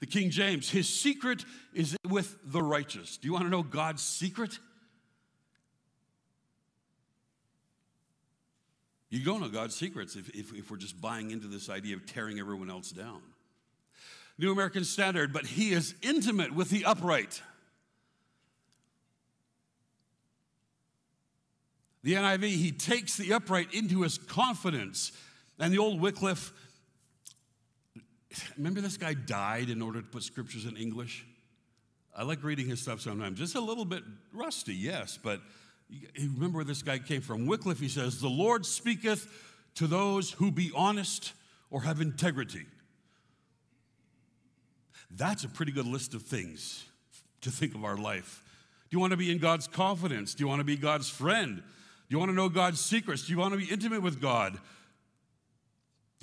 The 0.00 0.06
King 0.06 0.30
James, 0.30 0.70
his 0.70 0.88
secret 0.88 1.44
is 1.74 1.96
with 2.08 2.38
the 2.44 2.62
righteous. 2.62 3.18
Do 3.18 3.28
you 3.28 3.32
want 3.32 3.44
to 3.44 3.50
know 3.50 3.62
God's 3.62 4.02
secret? 4.02 4.58
You 9.10 9.24
don't 9.24 9.40
know 9.40 9.48
God's 9.48 9.76
secrets 9.76 10.16
if, 10.16 10.28
if, 10.30 10.52
if, 10.54 10.70
we're 10.70 10.76
just 10.76 11.00
buying 11.00 11.30
into 11.30 11.46
this 11.46 11.68
idea 11.68 11.94
of 11.94 12.04
tearing 12.06 12.40
everyone 12.40 12.70
else 12.70 12.90
down. 12.90 13.20
New 14.38 14.50
American 14.50 14.84
Standard, 14.84 15.32
but 15.32 15.46
he 15.46 15.72
is 15.72 15.94
intimate 16.02 16.52
with 16.52 16.70
the 16.70 16.84
upright. 16.84 17.40
The 22.02 22.14
NIV, 22.14 22.42
he 22.42 22.72
takes 22.72 23.16
the 23.16 23.32
upright 23.32 23.72
into 23.72 24.02
his 24.02 24.18
confidence. 24.18 25.12
And 25.58 25.72
the 25.72 25.78
old 25.78 26.00
Wycliffe, 26.00 26.52
remember 28.56 28.80
this 28.80 28.96
guy 28.96 29.14
died 29.14 29.70
in 29.70 29.80
order 29.82 30.00
to 30.00 30.06
put 30.06 30.22
scriptures 30.22 30.64
in 30.64 30.76
English? 30.76 31.26
I 32.16 32.22
like 32.22 32.42
reading 32.44 32.66
his 32.66 32.80
stuff 32.80 33.00
sometimes. 33.00 33.38
Just 33.38 33.54
a 33.54 33.60
little 33.60 33.84
bit 33.84 34.02
rusty, 34.32 34.74
yes, 34.74 35.18
but 35.20 35.40
remember 36.16 36.56
where 36.56 36.64
this 36.64 36.82
guy 36.82 36.98
came 36.98 37.20
from. 37.20 37.46
Wycliffe, 37.46 37.80
he 37.80 37.88
says, 37.88 38.20
The 38.20 38.28
Lord 38.28 38.64
speaketh 38.64 39.28
to 39.76 39.86
those 39.86 40.30
who 40.30 40.50
be 40.50 40.70
honest 40.74 41.32
or 41.70 41.82
have 41.82 42.00
integrity. 42.00 42.66
That's 45.10 45.44
a 45.44 45.48
pretty 45.48 45.72
good 45.72 45.86
list 45.86 46.14
of 46.14 46.22
things 46.22 46.84
to 47.42 47.50
think 47.50 47.74
of 47.74 47.84
our 47.84 47.96
life. 47.96 48.42
Do 48.90 48.96
you 48.96 49.00
want 49.00 49.12
to 49.12 49.16
be 49.16 49.30
in 49.30 49.38
God's 49.38 49.66
confidence? 49.66 50.34
Do 50.34 50.42
you 50.42 50.48
want 50.48 50.60
to 50.60 50.64
be 50.64 50.76
God's 50.76 51.08
friend? 51.08 51.56
Do 51.56 51.62
you 52.08 52.18
want 52.18 52.30
to 52.30 52.34
know 52.34 52.48
God's 52.48 52.80
secrets? 52.80 53.26
Do 53.26 53.32
you 53.32 53.38
want 53.38 53.52
to 53.52 53.58
be 53.58 53.70
intimate 53.72 54.02
with 54.02 54.20
God? 54.20 54.58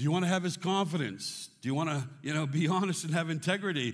Do 0.02 0.06
you 0.06 0.12
want 0.12 0.26
to 0.26 0.30
have 0.30 0.42
his 0.42 0.58
confidence? 0.58 1.52
Do 1.62 1.70
you 1.70 1.76
want 1.76 1.90
to, 1.90 2.10
you 2.24 2.34
know, 2.34 2.48
be 2.48 2.68
honest 2.68 3.04
and 3.04 3.14
have 3.14 3.30
integrity? 3.30 3.94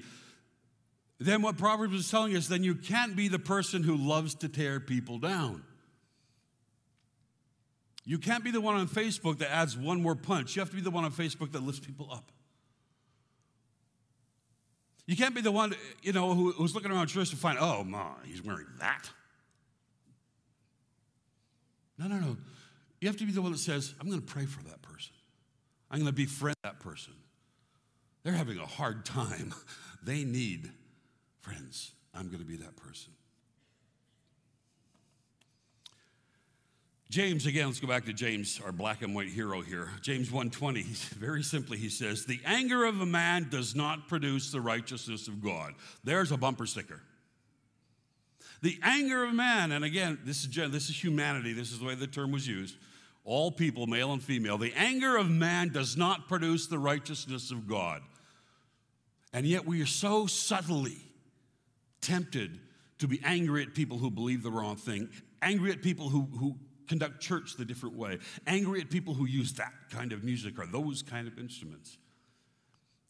Then 1.19 1.41
what 1.41 1.57
Proverbs 1.57 1.93
is 1.95 2.09
telling 2.09 2.33
us, 2.37 2.47
then 2.47 2.63
you 2.63 2.75
can't 2.75 3.13
be 3.13 3.27
the 3.27 3.39
person 3.39 3.83
who 3.83 3.97
loves 3.97 4.33
to 4.35 4.47
tear 4.47 4.79
people 4.79 5.19
down. 5.19 5.63
You 8.05 8.19
can't 8.19 8.41
be 8.41 8.51
the 8.51 8.61
one 8.61 8.75
on 8.75 8.87
Facebook 8.87 9.39
that 9.39 9.51
adds 9.51 9.77
one 9.77 10.01
more 10.01 10.15
punch. 10.15 10.55
You 10.55 10.61
have 10.61 10.69
to 10.69 10.77
be 10.77 10.81
the 10.81 10.91
one 10.91 11.03
on 11.03 11.11
Facebook 11.11 11.51
that 11.51 11.63
lifts 11.63 11.85
people 11.85 12.07
up. 12.09 12.31
You 15.07 15.17
can't 15.17 15.35
be 15.35 15.41
the 15.41 15.51
one, 15.51 15.75
you 16.03 16.13
know, 16.13 16.33
who, 16.33 16.53
who's 16.53 16.73
looking 16.73 16.89
around 16.89 17.07
church 17.07 17.31
to 17.31 17.35
find, 17.35 17.57
oh, 17.59 17.83
ma, 17.83 18.13
he's 18.23 18.41
wearing 18.41 18.67
that. 18.79 19.09
No, 21.99 22.07
no, 22.07 22.15
no. 22.17 22.37
You 23.01 23.09
have 23.09 23.17
to 23.17 23.25
be 23.25 23.33
the 23.33 23.41
one 23.41 23.51
that 23.51 23.57
says, 23.57 23.93
I'm 23.99 24.07
going 24.07 24.21
to 24.21 24.25
pray 24.25 24.45
for 24.45 24.63
that 24.63 24.81
person. 24.81 25.11
I'm 25.89 25.99
going 25.99 26.07
to 26.07 26.13
befriend 26.13 26.57
that 26.63 26.79
person. 26.79 27.13
They're 28.23 28.33
having 28.33 28.57
a 28.57 28.65
hard 28.65 29.05
time. 29.05 29.53
They 30.03 30.23
need 30.23 30.71
friends. 31.41 31.91
I'm 32.13 32.27
going 32.27 32.39
to 32.39 32.45
be 32.45 32.55
that 32.57 32.77
person. 32.77 33.11
James, 37.09 37.45
again, 37.45 37.67
let's 37.67 37.79
go 37.79 37.87
back 37.87 38.05
to 38.05 38.13
James, 38.13 38.59
our 38.63 38.73
black 38.73 39.01
and 39.01 39.15
white 39.15 39.29
hero 39.29 39.61
here. 39.61 39.89
James 40.01 40.29
1:20, 40.29 40.83
very 41.15 41.41
simply, 41.41 41.77
he 41.77 41.89
says, 41.89 42.25
The 42.25 42.39
anger 42.45 42.85
of 42.85 42.99
a 42.99 43.05
man 43.05 43.47
does 43.49 43.75
not 43.75 44.09
produce 44.09 44.51
the 44.51 44.59
righteousness 44.59 45.27
of 45.27 45.41
God. 45.41 45.73
There's 46.03 46.31
a 46.31 46.37
bumper 46.37 46.65
sticker. 46.65 47.01
The 48.61 48.77
anger 48.83 49.23
of 49.23 49.33
man, 49.33 49.71
and 49.71 49.85
again, 49.85 50.19
this 50.25 50.43
is, 50.43 50.53
this 50.71 50.89
is 50.89 51.03
humanity, 51.03 51.53
this 51.53 51.71
is 51.71 51.79
the 51.79 51.85
way 51.85 51.95
the 51.95 52.07
term 52.07 52.31
was 52.31 52.47
used. 52.47 52.75
All 53.27 53.51
people, 53.51 53.87
male 53.87 54.13
and 54.13 54.23
female, 54.23 54.57
the 54.57 54.71
anger 54.73 55.17
of 55.17 55.29
man 55.29 55.67
does 55.67 55.97
not 55.97 56.29
produce 56.29 56.67
the 56.67 56.79
righteousness 56.79 57.51
of 57.51 57.67
God. 57.67 58.01
And 59.33 59.45
yet 59.45 59.65
we 59.65 59.81
are 59.81 59.85
so 59.85 60.27
subtly 60.27 60.95
tempted 61.99 62.57
to 62.99 63.07
be 63.09 63.19
angry 63.25 63.63
at 63.63 63.75
people 63.75 63.97
who 63.97 64.09
believe 64.09 64.43
the 64.43 64.49
wrong 64.49 64.77
thing, 64.77 65.09
angry 65.41 65.73
at 65.73 65.81
people 65.81 66.07
who, 66.07 66.29
who 66.39 66.55
conduct 66.87 67.19
church 67.19 67.57
the 67.57 67.65
different 67.65 67.97
way, 67.97 68.17
angry 68.47 68.79
at 68.79 68.89
people 68.89 69.13
who 69.13 69.25
use 69.25 69.51
that 69.55 69.73
kind 69.91 70.13
of 70.13 70.23
music 70.23 70.57
or 70.57 70.65
those 70.65 71.01
kind 71.01 71.27
of 71.27 71.37
instruments. 71.37 71.97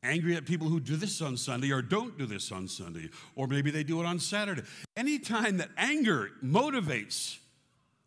Angry 0.02 0.36
at 0.36 0.48
people 0.48 0.68
who 0.68 0.80
do 0.80 0.96
this 0.96 1.22
on 1.22 1.38
Sunday 1.38 1.72
or 1.72 1.84
don't 1.84 2.18
do 2.18 2.26
this 2.26 2.52
on 2.52 2.68
Sunday, 2.68 3.12
or 3.36 3.46
maybe 3.46 3.70
they 3.70 3.84
do 3.84 4.02
it 4.02 4.08
on 4.08 4.18
Saturday. 4.18 4.64
Anytime 4.96 5.58
that 5.58 5.70
anger 5.78 6.32
motivates 6.44 7.38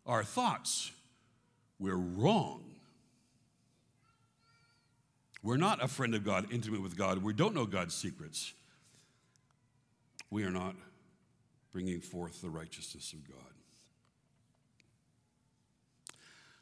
our 0.05 0.25
thoughts, 0.25 0.91
we're 1.81 1.95
wrong. 1.95 2.63
We're 5.43 5.57
not 5.57 5.83
a 5.83 5.87
friend 5.87 6.13
of 6.13 6.23
God, 6.23 6.47
intimate 6.51 6.83
with 6.83 6.95
God. 6.95 7.23
We 7.23 7.33
don't 7.33 7.55
know 7.55 7.65
God's 7.65 7.95
secrets. 7.95 8.53
We 10.29 10.43
are 10.43 10.51
not 10.51 10.75
bringing 11.73 11.99
forth 11.99 12.41
the 12.41 12.49
righteousness 12.49 13.11
of 13.13 13.27
God. 13.27 13.37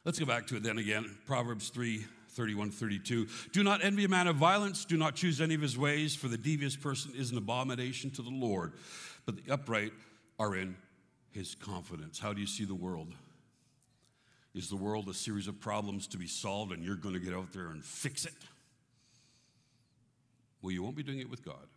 Let's 0.04 0.18
go 0.18 0.24
back 0.24 0.46
to 0.46 0.56
it 0.56 0.62
then 0.62 0.78
again. 0.78 1.18
Proverbs 1.26 1.68
3 1.68 2.04
31, 2.30 2.70
32. 2.70 3.26
Do 3.52 3.62
not 3.64 3.84
envy 3.84 4.04
a 4.04 4.08
man 4.08 4.28
of 4.28 4.36
violence. 4.36 4.84
Do 4.84 4.96
not 4.96 5.16
choose 5.16 5.40
any 5.40 5.54
of 5.54 5.60
his 5.60 5.76
ways, 5.76 6.14
for 6.14 6.28
the 6.28 6.38
devious 6.38 6.76
person 6.76 7.12
is 7.16 7.32
an 7.32 7.36
abomination 7.36 8.10
to 8.12 8.22
the 8.22 8.30
Lord. 8.30 8.72
But 9.26 9.44
the 9.44 9.52
upright 9.52 9.92
are 10.38 10.54
in 10.54 10.76
his 11.32 11.56
confidence. 11.56 12.20
How 12.20 12.32
do 12.32 12.40
you 12.40 12.46
see 12.46 12.64
the 12.64 12.74
world? 12.74 13.12
Is 14.54 14.68
the 14.68 14.76
world 14.76 15.08
a 15.08 15.14
series 15.14 15.46
of 15.46 15.60
problems 15.60 16.06
to 16.08 16.18
be 16.18 16.26
solved 16.26 16.72
and 16.72 16.84
you're 16.84 16.96
going 16.96 17.14
to 17.14 17.20
get 17.20 17.32
out 17.32 17.52
there 17.52 17.68
and 17.68 17.84
fix 17.84 18.24
it? 18.24 18.34
Well, 20.60 20.72
you 20.72 20.82
won't 20.82 20.96
be 20.96 21.02
doing 21.02 21.20
it 21.20 21.30
with 21.30 21.44
God. 21.44 21.68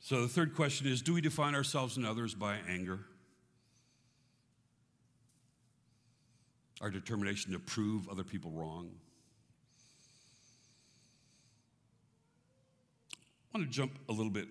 So 0.00 0.22
the 0.22 0.28
third 0.28 0.54
question 0.54 0.86
is 0.86 1.00
Do 1.00 1.14
we 1.14 1.20
define 1.20 1.54
ourselves 1.54 1.96
and 1.96 2.06
others 2.06 2.34
by 2.34 2.56
anger? 2.68 3.00
our 6.80 6.90
determination 6.90 7.52
to 7.52 7.58
prove 7.58 8.08
other 8.08 8.22
people 8.22 8.50
wrong. 8.50 8.90
I 13.52 13.58
want 13.58 13.68
to 13.68 13.72
jump 13.72 13.98
a 14.08 14.12
little 14.12 14.30
bit 14.30 14.46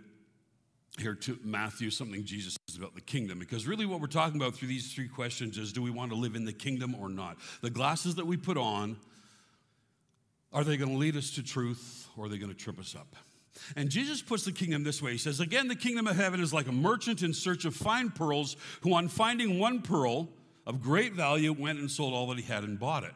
here 1.00 1.16
to 1.16 1.38
Matthew, 1.44 1.90
something 1.90 2.24
Jesus 2.24 2.58
says 2.68 2.78
about 2.78 2.96
the 2.96 3.02
kingdom, 3.02 3.40
because 3.40 3.68
really 3.68 3.86
what 3.86 4.02
we're 4.02 4.08
talking 4.08 4.40
about 4.40 4.56
through 4.56 4.68
these 4.68 4.94
three 4.94 5.08
questions 5.08 5.58
is 5.58 5.72
do 5.72 5.82
we 5.82 5.92
want 5.92 6.12
to 6.12 6.18
live 6.18 6.36
in 6.36 6.46
the 6.46 6.54
kingdom 6.54 6.96
or 6.96 7.10
not? 7.10 7.38
The 7.62 7.70
glasses 7.70 8.16
that 8.16 8.26
we 8.26 8.38
put 8.38 8.58
on, 8.58 8.98
are 10.54 10.64
they 10.64 10.78
going 10.78 10.92
to 10.92 10.98
lead 10.98 11.16
us 11.16 11.32
to 11.32 11.44
truth 11.44 12.08
or 12.18 12.26
are 12.26 12.30
they 12.30 12.38
going 12.38 12.52
to 12.52 12.58
trip 12.58 12.80
us 12.80 12.96
up? 12.96 13.16
And 13.76 13.90
Jesus 13.90 14.22
puts 14.22 14.46
the 14.46 14.52
kingdom 14.52 14.84
this 14.84 15.02
way 15.02 15.14
He 15.14 15.18
says, 15.18 15.40
Again, 15.40 15.68
the 15.68 15.76
kingdom 15.76 16.08
of 16.08 16.16
heaven 16.16 16.42
is 16.42 16.54
like 16.54 16.68
a 16.68 16.72
merchant 16.72 17.24
in 17.24 17.34
search 17.34 17.66
of 17.66 17.76
fine 17.76 18.10
pearls, 18.10 18.56
who, 18.82 18.94
on 18.94 19.08
finding 19.08 19.60
one 19.60 19.82
pearl, 19.82 20.30
of 20.66 20.82
great 20.82 21.14
value, 21.14 21.54
went 21.54 21.80
and 21.80 21.90
sold 21.90 22.14
all 22.14 22.28
that 22.28 22.38
he 22.38 22.44
had 22.44 22.64
and 22.64 22.80
bought 22.80 23.04
it. 23.04 23.14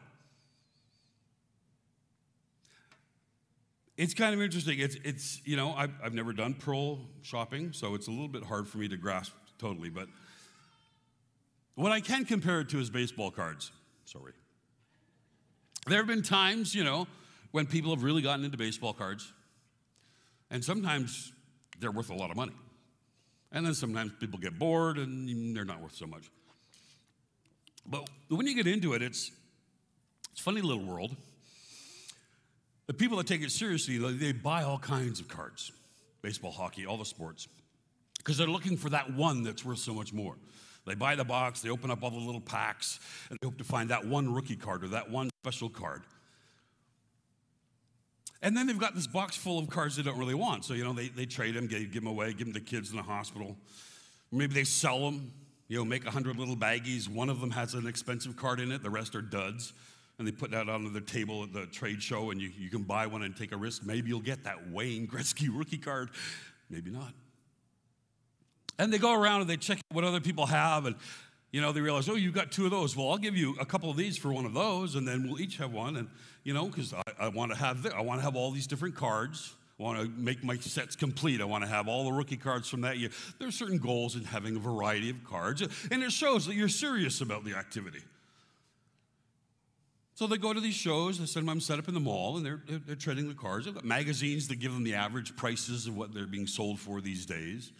It's 4.02 4.14
kind 4.14 4.34
of 4.34 4.42
interesting. 4.42 4.80
It's, 4.80 4.96
it's 5.04 5.40
you 5.44 5.56
know, 5.56 5.74
I've, 5.74 5.92
I've 6.02 6.12
never 6.12 6.32
done 6.32 6.54
pearl 6.54 6.98
shopping, 7.22 7.72
so 7.72 7.94
it's 7.94 8.08
a 8.08 8.10
little 8.10 8.26
bit 8.26 8.42
hard 8.42 8.66
for 8.66 8.78
me 8.78 8.88
to 8.88 8.96
grasp 8.96 9.32
totally. 9.60 9.90
But 9.90 10.08
what 11.76 11.92
I 11.92 12.00
can 12.00 12.24
compare 12.24 12.62
it 12.62 12.68
to 12.70 12.80
is 12.80 12.90
baseball 12.90 13.30
cards. 13.30 13.70
Sorry. 14.04 14.32
There 15.86 15.98
have 15.98 16.08
been 16.08 16.24
times, 16.24 16.74
you 16.74 16.82
know, 16.82 17.06
when 17.52 17.64
people 17.66 17.94
have 17.94 18.02
really 18.02 18.22
gotten 18.22 18.44
into 18.44 18.56
baseball 18.56 18.92
cards. 18.92 19.32
And 20.50 20.64
sometimes 20.64 21.32
they're 21.78 21.92
worth 21.92 22.10
a 22.10 22.16
lot 22.16 22.30
of 22.30 22.36
money. 22.36 22.54
And 23.52 23.64
then 23.64 23.74
sometimes 23.74 24.10
people 24.18 24.40
get 24.40 24.58
bored 24.58 24.98
and 24.98 25.56
they're 25.56 25.64
not 25.64 25.80
worth 25.80 25.94
so 25.94 26.08
much. 26.08 26.28
But 27.86 28.10
when 28.30 28.48
you 28.48 28.56
get 28.56 28.66
into 28.66 28.94
it, 28.94 29.02
it's 29.02 29.30
it's 30.32 30.40
a 30.40 30.42
funny 30.42 30.60
little 30.60 30.84
world. 30.84 31.14
The 32.86 32.94
people 32.94 33.16
that 33.18 33.26
take 33.26 33.42
it 33.42 33.50
seriously, 33.50 33.98
they 33.98 34.32
buy 34.32 34.64
all 34.64 34.78
kinds 34.78 35.20
of 35.20 35.28
cards 35.28 35.72
baseball, 36.22 36.52
hockey, 36.52 36.86
all 36.86 36.96
the 36.96 37.04
sports 37.04 37.48
because 38.22 38.38
they're 38.38 38.46
looking 38.46 38.76
for 38.76 38.90
that 38.90 39.12
one 39.12 39.42
that's 39.42 39.64
worth 39.64 39.78
so 39.78 39.92
much 39.92 40.12
more. 40.12 40.36
They 40.86 40.94
buy 40.94 41.14
the 41.14 41.24
box, 41.24 41.62
they 41.62 41.70
open 41.70 41.90
up 41.90 42.02
all 42.02 42.10
the 42.10 42.18
little 42.18 42.40
packs, 42.40 42.98
and 43.30 43.38
they 43.40 43.46
hope 43.46 43.58
to 43.58 43.64
find 43.64 43.90
that 43.90 44.06
one 44.06 44.32
rookie 44.32 44.56
card 44.56 44.84
or 44.84 44.88
that 44.88 45.10
one 45.10 45.30
special 45.42 45.68
card. 45.68 46.02
And 48.42 48.56
then 48.56 48.66
they've 48.66 48.78
got 48.78 48.96
this 48.96 49.06
box 49.06 49.36
full 49.36 49.60
of 49.60 49.70
cards 49.70 49.94
they 49.96 50.02
don't 50.02 50.18
really 50.18 50.34
want. 50.34 50.64
So, 50.64 50.74
you 50.74 50.82
know, 50.82 50.92
they, 50.92 51.08
they 51.08 51.26
trade 51.26 51.54
them, 51.54 51.68
give, 51.68 51.92
give 51.92 52.02
them 52.02 52.08
away, 52.08 52.32
give 52.32 52.46
them 52.46 52.54
to 52.54 52.60
kids 52.60 52.90
in 52.90 52.96
the 52.96 53.02
hospital. 53.02 53.56
Maybe 54.32 54.54
they 54.54 54.64
sell 54.64 54.98
them, 54.98 55.32
you 55.68 55.78
know, 55.78 55.84
make 55.84 56.06
a 56.06 56.10
hundred 56.10 56.36
little 56.36 56.56
baggies. 56.56 57.08
One 57.08 57.28
of 57.28 57.40
them 57.40 57.52
has 57.52 57.74
an 57.74 57.86
expensive 57.86 58.36
card 58.36 58.58
in 58.58 58.72
it, 58.72 58.82
the 58.82 58.90
rest 58.90 59.14
are 59.14 59.22
duds. 59.22 59.72
And 60.18 60.28
they 60.28 60.32
put 60.32 60.50
that 60.52 60.68
on 60.68 60.92
the 60.92 61.00
table 61.00 61.42
at 61.42 61.52
the 61.52 61.66
trade 61.66 62.02
show, 62.02 62.30
and 62.30 62.40
you, 62.40 62.50
you 62.56 62.70
can 62.70 62.82
buy 62.82 63.06
one 63.06 63.22
and 63.22 63.36
take 63.36 63.52
a 63.52 63.56
risk. 63.56 63.84
Maybe 63.84 64.08
you'll 64.08 64.20
get 64.20 64.44
that 64.44 64.70
Wayne 64.70 65.06
Gretzky 65.06 65.48
rookie 65.52 65.78
card, 65.78 66.10
maybe 66.70 66.90
not. 66.90 67.12
And 68.78 68.92
they 68.92 68.98
go 68.98 69.12
around 69.12 69.42
and 69.42 69.50
they 69.50 69.56
check 69.56 69.78
what 69.90 70.04
other 70.04 70.20
people 70.20 70.46
have, 70.46 70.86
and 70.86 70.96
you 71.52 71.60
know, 71.60 71.70
they 71.70 71.82
realize, 71.82 72.08
oh, 72.08 72.14
you've 72.14 72.34
got 72.34 72.50
two 72.50 72.64
of 72.64 72.70
those. 72.70 72.96
Well, 72.96 73.10
I'll 73.10 73.18
give 73.18 73.36
you 73.36 73.54
a 73.60 73.66
couple 73.66 73.90
of 73.90 73.96
these 73.96 74.16
for 74.16 74.32
one 74.32 74.46
of 74.46 74.54
those, 74.54 74.94
and 74.94 75.06
then 75.06 75.28
we'll 75.28 75.40
each 75.40 75.58
have 75.58 75.72
one. 75.72 75.96
And 75.96 76.08
you 76.44 76.54
know, 76.54 76.66
because 76.66 76.94
I, 76.94 77.02
I 77.20 77.28
want 77.28 77.52
to 77.52 77.58
have 77.58 77.86
I 77.94 78.00
want 78.00 78.20
to 78.20 78.24
have 78.24 78.36
all 78.36 78.50
these 78.50 78.66
different 78.66 78.94
cards. 78.94 79.54
I 79.78 79.82
want 79.82 80.00
to 80.00 80.08
make 80.08 80.42
my 80.44 80.56
sets 80.56 80.96
complete. 80.96 81.40
I 81.40 81.44
want 81.44 81.64
to 81.64 81.68
have 81.68 81.88
all 81.88 82.04
the 82.04 82.12
rookie 82.12 82.36
cards 82.36 82.68
from 82.68 82.82
that 82.82 82.98
year. 82.98 83.10
There 83.38 83.48
are 83.48 83.52
certain 83.52 83.78
goals 83.78 84.16
in 84.16 84.24
having 84.24 84.56
a 84.56 84.58
variety 84.58 85.10
of 85.10 85.24
cards, 85.24 85.62
and 85.90 86.02
it 86.02 86.12
shows 86.12 86.46
that 86.46 86.54
you're 86.54 86.68
serious 86.68 87.20
about 87.20 87.44
the 87.44 87.54
activity. 87.54 88.00
So 90.22 90.28
they 90.28 90.36
go 90.36 90.52
to 90.52 90.60
these 90.60 90.76
shows, 90.76 91.16
send 91.28 91.48
them 91.48 91.60
set 91.60 91.80
up 91.80 91.88
in 91.88 91.94
the 91.94 92.00
mall, 92.00 92.36
and 92.36 92.46
they're, 92.46 92.62
they're, 92.68 92.78
they're 92.78 92.94
trading 92.94 93.26
the 93.26 93.34
cards. 93.34 93.64
They've 93.64 93.74
got 93.74 93.84
magazines 93.84 94.46
that 94.46 94.60
give 94.60 94.72
them 94.72 94.84
the 94.84 94.94
average 94.94 95.34
prices 95.34 95.88
of 95.88 95.96
what 95.96 96.14
they're 96.14 96.28
being 96.28 96.46
sold 96.46 96.78
for 96.78 97.00
these 97.00 97.26
days. 97.26 97.72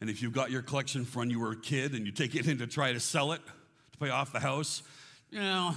And 0.00 0.08
if 0.08 0.22
you've 0.22 0.32
got 0.32 0.50
your 0.50 0.62
collection 0.62 1.04
from 1.04 1.28
you 1.28 1.38
were 1.38 1.52
a 1.52 1.60
kid 1.60 1.92
and 1.92 2.06
you 2.06 2.12
take 2.12 2.34
it 2.34 2.48
in 2.48 2.56
to 2.60 2.66
try 2.66 2.94
to 2.94 2.98
sell 2.98 3.32
it 3.32 3.42
to 3.92 3.98
pay 3.98 4.08
off 4.08 4.32
the 4.32 4.40
house, 4.40 4.82
you 5.30 5.38
know, 5.38 5.74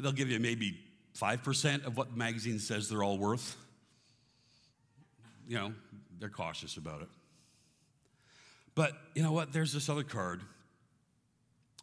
they'll 0.00 0.12
give 0.12 0.30
you 0.30 0.40
maybe 0.40 0.78
5% 1.14 1.84
of 1.84 1.98
what 1.98 2.12
the 2.12 2.16
magazine 2.16 2.58
says 2.58 2.88
they're 2.88 3.04
all 3.04 3.18
worth. 3.18 3.54
You 5.46 5.56
know, 5.56 5.72
they're 6.18 6.30
cautious 6.30 6.78
about 6.78 7.02
it. 7.02 7.08
But 8.74 8.92
you 9.14 9.22
know 9.22 9.32
what? 9.32 9.52
There's 9.52 9.74
this 9.74 9.90
other 9.90 10.04
card, 10.04 10.40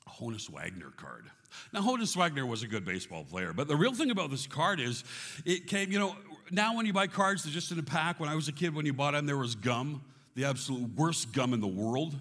a 0.08 0.10
Honus 0.10 0.50
Wagner 0.50 0.92
card. 0.98 1.26
Now, 1.72 1.82
Honus 1.82 2.16
Wagner 2.16 2.46
was 2.46 2.64
a 2.64 2.68
good 2.68 2.86
baseball 2.86 3.24
player, 3.24 3.54
but 3.54 3.68
the 3.68 3.76
real 3.76 3.94
thing 3.94 4.12
about 4.12 4.30
this 4.30 4.48
card 4.48 4.80
is 4.80 5.04
it 5.46 5.68
came, 5.68 5.92
you 5.92 6.00
know, 6.00 6.16
now 6.52 6.76
when 6.76 6.86
you 6.86 6.94
buy 6.94 7.08
cards, 7.08 7.44
they're 7.44 7.54
just 7.54 7.72
in 7.72 7.80
a 7.80 7.84
pack. 7.84 8.20
When 8.20 8.30
I 8.30 8.36
was 8.36 8.48
a 8.48 8.52
kid, 8.52 8.76
when 8.76 8.86
you 8.86 8.94
bought 8.94 9.14
them, 9.14 9.26
there 9.26 9.38
was 9.38 9.56
gum 9.56 10.02
the 10.36 10.46
absolute 10.46 10.96
worst 10.96 11.32
gum 11.34 11.54
in 11.54 11.62
the 11.62 11.68
world. 11.68 12.16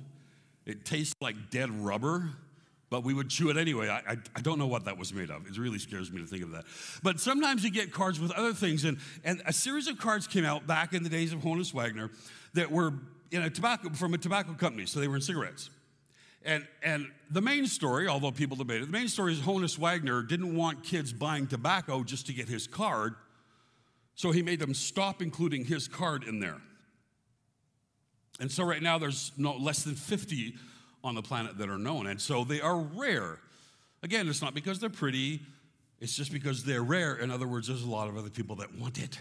It 0.67 0.85
tastes 0.85 1.15
like 1.21 1.51
dead 1.51 1.71
rubber, 1.71 2.31
but 2.91 3.05
we 3.05 3.15
would 3.15 3.31
chew 3.31 3.51
it 3.51 3.57
anyway. 3.57 3.89
I, 3.89 4.13
I, 4.13 4.17
I, 4.37 4.41
don't 4.43 4.59
know 4.59 4.67
what 4.67 4.85
that 4.85 4.99
was 4.99 5.13
made 5.13 5.31
of. 5.31 5.47
It 5.47 5.59
really 5.59 5.79
scares 5.79 6.13
me 6.13 6.21
to 6.21 6.27
think 6.27 6.43
of 6.43 6.53
that. 6.53 6.65
But 7.03 7.21
sometimes 7.21 7.65
you 7.65 7.71
get 7.71 7.93
cards 7.93 8.21
with 8.21 8.31
other 8.33 8.53
things, 8.53 8.85
and, 8.85 8.99
and 9.25 9.43
a 9.47 9.53
series 9.53 9.89
of 9.89 9.99
cards 9.99 10.27
came 10.27 10.45
out 10.45 10.67
back 10.67 10.93
in 10.93 11.03
the 11.03 11.09
days 11.09 11.33
of 11.33 11.41
Honus 11.41 11.73
Wagner 11.73 12.11
that 12.55 12.71
were 12.71 12.93
in 13.31 13.43
a 13.43 13.51
tobacco, 13.51 13.89
from 13.91 14.15
a 14.15 14.19
tobacco 14.19 14.53
company, 14.53 14.87
so 14.87 15.01
they 15.01 15.09
were 15.09 15.17
in 15.17 15.23
cigarettes. 15.23 15.71
And, 16.45 16.67
and 16.83 17.07
the 17.31 17.41
main 17.41 17.67
story, 17.67 18.09
although 18.09 18.31
people 18.31 18.57
debated, 18.57 18.89
the 18.89 18.93
main 18.93 19.09
story 19.09 19.33
is 19.33 19.41
Honus 19.41 19.79
Wagner 19.79 20.23
didn't 20.23 20.55
want 20.55 20.83
kids 20.83 21.13
buying 21.13 21.47
tobacco 21.47 22.03
just 22.03 22.27
to 22.27 22.33
get 22.33 22.49
his 22.49 22.67
card, 22.67 23.15
so 24.15 24.31
he 24.31 24.43
made 24.43 24.59
them 24.59 24.75
stop 24.75 25.23
including 25.23 25.65
his 25.65 25.89
card 25.89 26.25
in 26.25 26.41
there. 26.41 26.61
And 28.41 28.51
so 28.51 28.65
right 28.65 28.83
now 28.83 28.99
there's 28.99 29.33
no 29.37 29.57
less 29.57 29.85
than 29.85 29.95
50 29.95 30.55
on 31.05 31.15
the 31.15 31.23
planet 31.23 31.59
that 31.59 31.69
are 31.69 31.79
known. 31.79 32.07
And 32.07 32.21
so 32.21 32.45
they 32.45 32.61
are 32.61 32.79
rare. 32.79 33.39
Again, 34.03 34.29
it's 34.29 34.43
not 34.43 34.55
because 34.55 34.79
they're 34.79 34.91
pretty, 34.91 35.41
it's 36.01 36.17
just 36.17 36.33
because 36.33 36.65
they're 36.65 36.83
rare. 36.83 37.17
In 37.17 37.31
other 37.31 37.47
words, 37.47 37.69
there's 37.69 37.83
a 37.83 37.91
lot 37.91 38.09
of 38.09 38.17
other 38.17 38.31
people 38.31 38.57
that 38.57 38.75
want 38.75 38.99
it. 38.99 39.19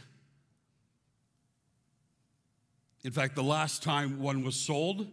In 3.04 3.12
fact, 3.12 3.36
the 3.36 3.44
last 3.44 3.82
time 3.82 4.20
one 4.20 4.44
was 4.44 4.56
sold, 4.56 5.08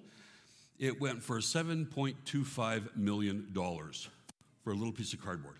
it 0.78 1.00
went 1.00 1.22
for 1.22 1.38
$7.25 1.38 2.96
million 2.96 3.46
for 3.52 4.70
a 4.70 4.74
little 4.74 4.92
piece 4.92 5.12
of 5.12 5.22
cardboard. 5.22 5.56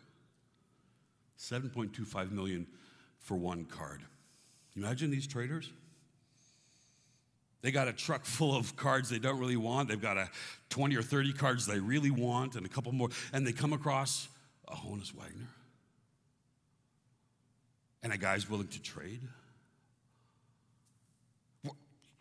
7.25 1.39 2.31
million 2.31 2.67
for 3.21 3.37
one 3.37 3.65
card. 3.65 4.03
Imagine 4.77 5.11
these 5.11 5.27
traders. 5.27 5.71
They 7.63 7.73
got 7.73 7.89
a 7.89 7.93
truck 7.93 8.25
full 8.25 8.57
of 8.57 8.77
cards 8.77 9.09
they 9.09 9.19
don't 9.19 9.39
really 9.39 9.57
want. 9.57 9.89
They've 9.89 10.01
got 10.01 10.17
a 10.17 10.31
20 10.71 10.97
or 10.97 11.03
30 11.03 11.33
cards 11.33 11.67
they 11.67 11.81
really 11.81 12.11
want 12.11 12.55
and 12.55 12.65
a 12.65 12.69
couple 12.69 12.93
more. 12.93 13.09
And 13.33 13.47
they 13.47 13.53
come 13.53 13.73
across 13.73 14.29
a 14.69 14.77
Honus 14.77 15.13
Wagner. 15.13 15.49
And 18.03 18.13
a 18.13 18.19
guy's 18.19 18.49
willing 18.49 18.69
to 18.69 18.81
trade. 18.81 19.21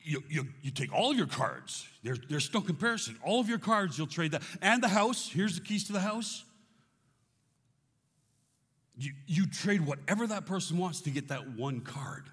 You, 0.07 0.23
you, 0.29 0.47
you 0.61 0.71
take 0.71 0.93
all 0.93 1.13
your 1.13 1.27
cards. 1.27 1.85
There, 2.01 2.15
there's 2.29 2.53
no 2.53 2.61
comparison. 2.61 3.17
All 3.25 3.41
of 3.41 3.49
your 3.49 3.59
cards, 3.59 3.97
you'll 3.97 4.07
trade 4.07 4.31
that. 4.31 4.41
And 4.61 4.81
the 4.81 4.87
house. 4.87 5.29
Here's 5.29 5.55
the 5.55 5.65
keys 5.65 5.83
to 5.85 5.93
the 5.93 5.99
house. 5.99 6.45
You, 8.97 9.11
you 9.27 9.47
trade 9.47 9.85
whatever 9.85 10.25
that 10.27 10.45
person 10.45 10.77
wants 10.77 11.01
to 11.01 11.09
get 11.09 11.27
that 11.27 11.57
one 11.57 11.81
card. 11.81 12.23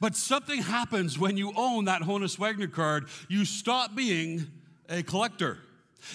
But 0.00 0.16
something 0.16 0.62
happens 0.62 1.18
when 1.18 1.36
you 1.36 1.52
own 1.54 1.84
that 1.84 2.00
Honus 2.00 2.38
Wagner 2.38 2.68
card. 2.68 3.08
You 3.28 3.44
stop 3.44 3.94
being 3.94 4.46
a 4.88 5.02
collector. 5.02 5.58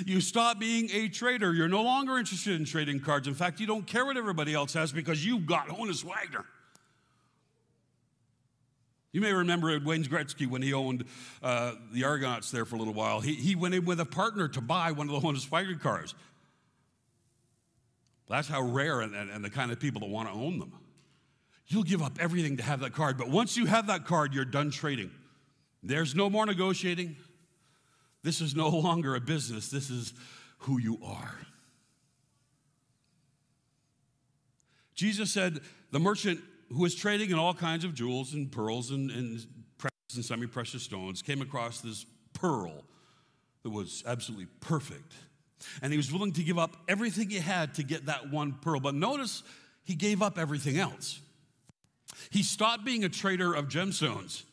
You 0.05 0.21
stop 0.21 0.59
being 0.59 0.89
a 0.91 1.07
trader. 1.07 1.53
You're 1.53 1.67
no 1.67 1.83
longer 1.83 2.17
interested 2.17 2.59
in 2.59 2.65
trading 2.65 2.99
cards. 2.99 3.27
In 3.27 3.35
fact, 3.35 3.59
you 3.59 3.67
don't 3.67 3.85
care 3.85 4.05
what 4.05 4.17
everybody 4.17 4.55
else 4.55 4.73
has 4.73 4.91
because 4.91 5.23
you've 5.23 5.45
got 5.45 5.67
Honus 5.67 6.03
Wagner. 6.03 6.45
You 9.11 9.19
may 9.19 9.33
remember 9.33 9.77
Wayne 9.83 10.05
Gretzky 10.05 10.47
when 10.47 10.61
he 10.61 10.73
owned 10.73 11.03
uh, 11.43 11.73
the 11.91 12.05
Argonauts 12.05 12.49
there 12.49 12.63
for 12.63 12.75
a 12.75 12.79
little 12.79 12.93
while. 12.93 13.19
He, 13.19 13.33
he 13.33 13.55
went 13.55 13.75
in 13.75 13.83
with 13.83 13.99
a 13.99 14.05
partner 14.05 14.47
to 14.49 14.61
buy 14.61 14.93
one 14.93 15.09
of 15.09 15.21
the 15.21 15.27
Honus 15.27 15.49
Wagner 15.49 15.75
cars. 15.75 16.15
That's 18.29 18.47
how 18.47 18.61
rare 18.61 19.01
and, 19.01 19.13
and, 19.13 19.29
and 19.29 19.43
the 19.43 19.49
kind 19.49 19.71
of 19.71 19.79
people 19.79 20.01
that 20.01 20.09
want 20.09 20.29
to 20.29 20.33
own 20.33 20.59
them. 20.59 20.71
You'll 21.67 21.83
give 21.83 22.01
up 22.01 22.17
everything 22.19 22.57
to 22.57 22.63
have 22.63 22.79
that 22.79 22.93
card. 22.93 23.17
But 23.17 23.29
once 23.29 23.57
you 23.57 23.65
have 23.65 23.87
that 23.87 24.05
card, 24.05 24.33
you're 24.33 24.45
done 24.45 24.71
trading. 24.71 25.11
There's 25.83 26.15
no 26.15 26.29
more 26.29 26.45
negotiating. 26.45 27.17
This 28.23 28.39
is 28.39 28.55
no 28.55 28.69
longer 28.77 29.15
a 29.15 29.21
business, 29.21 29.69
this 29.69 29.89
is 29.89 30.13
who 30.59 30.79
you 30.79 30.99
are. 31.03 31.37
Jesus 34.93 35.31
said 35.31 35.59
the 35.91 35.99
merchant 35.99 36.39
who 36.71 36.81
was 36.81 36.95
trading 36.95 37.31
in 37.31 37.37
all 37.37 37.53
kinds 37.53 37.83
of 37.83 37.93
jewels 37.93 38.33
and 38.33 38.51
pearls 38.51 38.91
and, 38.91 39.11
and 39.11 39.45
precious 39.77 40.15
and 40.15 40.25
semi 40.25 40.47
precious 40.47 40.83
stones 40.83 41.21
came 41.21 41.41
across 41.41 41.81
this 41.81 42.05
pearl 42.33 42.83
that 43.63 43.69
was 43.69 44.03
absolutely 44.05 44.47
perfect. 44.59 45.13
And 45.81 45.93
he 45.93 45.97
was 45.97 46.11
willing 46.11 46.33
to 46.33 46.43
give 46.43 46.57
up 46.57 46.75
everything 46.87 47.29
he 47.29 47.39
had 47.39 47.75
to 47.75 47.83
get 47.83 48.07
that 48.07 48.31
one 48.31 48.53
pearl. 48.61 48.79
But 48.79 48.95
notice 48.95 49.43
he 49.83 49.95
gave 49.95 50.21
up 50.21 50.39
everything 50.39 50.77
else. 50.77 51.21
He 52.29 52.43
stopped 52.43 52.83
being 52.83 53.03
a 53.03 53.09
trader 53.09 53.53
of 53.53 53.67
gemstones. 53.67 54.43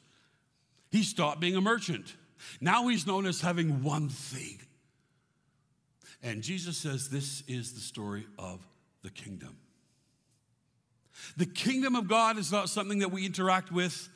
He 0.90 1.02
stopped 1.02 1.40
being 1.40 1.56
a 1.56 1.60
merchant. 1.60 2.14
Now 2.60 2.88
he's 2.88 3.06
known 3.06 3.26
as 3.26 3.40
having 3.40 3.82
one 3.82 4.08
thing. 4.08 4.60
And 6.22 6.42
Jesus 6.42 6.76
says 6.76 7.08
this 7.08 7.42
is 7.46 7.72
the 7.72 7.80
story 7.80 8.26
of 8.38 8.66
the 9.02 9.10
kingdom. 9.10 9.56
The 11.38 11.46
kingdom 11.46 11.94
of 11.94 12.08
God 12.08 12.36
is 12.36 12.50
not 12.50 12.68
something 12.68 12.98
that 12.98 13.12
we 13.12 13.24
interact 13.24 13.70
with 13.70 14.08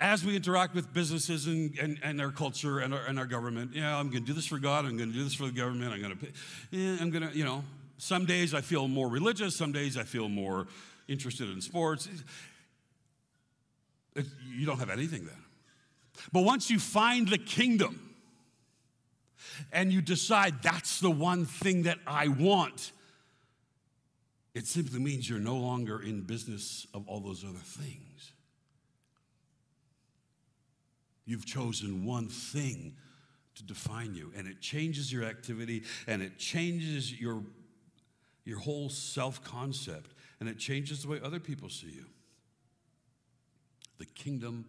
as 0.00 0.24
we 0.24 0.34
interact 0.34 0.74
with 0.74 0.92
businesses 0.92 1.46
and, 1.46 1.78
and, 1.78 1.98
and 2.02 2.18
our 2.18 2.30
culture 2.30 2.78
and 2.78 2.94
our, 2.94 3.04
and 3.04 3.18
our 3.18 3.26
government. 3.26 3.72
Yeah, 3.74 3.94
I'm 3.94 4.08
going 4.08 4.22
to 4.22 4.26
do 4.26 4.32
this 4.32 4.46
for 4.46 4.58
God. 4.58 4.86
I'm 4.86 4.96
going 4.96 5.12
to 5.12 5.16
do 5.16 5.22
this 5.22 5.34
for 5.34 5.44
the 5.44 5.52
government. 5.52 5.92
I'm 5.92 6.00
going 6.00 6.16
to, 6.16 6.26
yeah, 6.70 6.96
I'm 6.98 7.10
going 7.10 7.28
to, 7.28 7.36
you 7.36 7.44
know, 7.44 7.62
some 7.98 8.24
days 8.24 8.54
I 8.54 8.62
feel 8.62 8.88
more 8.88 9.06
religious. 9.06 9.54
Some 9.54 9.70
days 9.70 9.98
I 9.98 10.04
feel 10.04 10.30
more 10.30 10.66
interested 11.08 11.50
in 11.50 11.60
sports. 11.60 12.08
You 14.16 14.64
don't 14.64 14.78
have 14.78 14.90
anything 14.90 15.26
then. 15.26 15.44
But 16.32 16.44
once 16.44 16.70
you 16.70 16.78
find 16.78 17.28
the 17.28 17.38
kingdom 17.38 18.16
and 19.72 19.92
you 19.92 20.00
decide 20.00 20.62
that's 20.62 21.00
the 21.00 21.10
one 21.10 21.44
thing 21.44 21.82
that 21.82 21.98
I 22.06 22.28
want, 22.28 22.92
It 24.54 24.68
simply 24.68 25.00
means 25.00 25.28
you're 25.28 25.40
no 25.40 25.56
longer 25.56 26.00
in 26.00 26.22
business 26.22 26.86
of 26.94 27.08
all 27.08 27.20
those 27.20 27.44
other 27.44 27.58
things. 27.58 28.32
You've 31.26 31.46
chosen 31.46 32.04
one 32.04 32.28
thing 32.28 32.94
to 33.56 33.64
define 33.64 34.14
you, 34.14 34.32
and 34.36 34.46
it 34.46 34.60
changes 34.60 35.12
your 35.12 35.24
activity 35.24 35.82
and 36.06 36.22
it 36.22 36.38
changes 36.38 37.20
your, 37.20 37.42
your 38.44 38.58
whole 38.58 38.88
self 38.88 39.42
concept 39.42 40.12
and 40.40 40.48
it 40.48 40.58
changes 40.58 41.02
the 41.02 41.08
way 41.08 41.20
other 41.22 41.40
people 41.40 41.68
see 41.68 41.88
you. 41.88 42.04
The 43.98 44.06
kingdom 44.06 44.66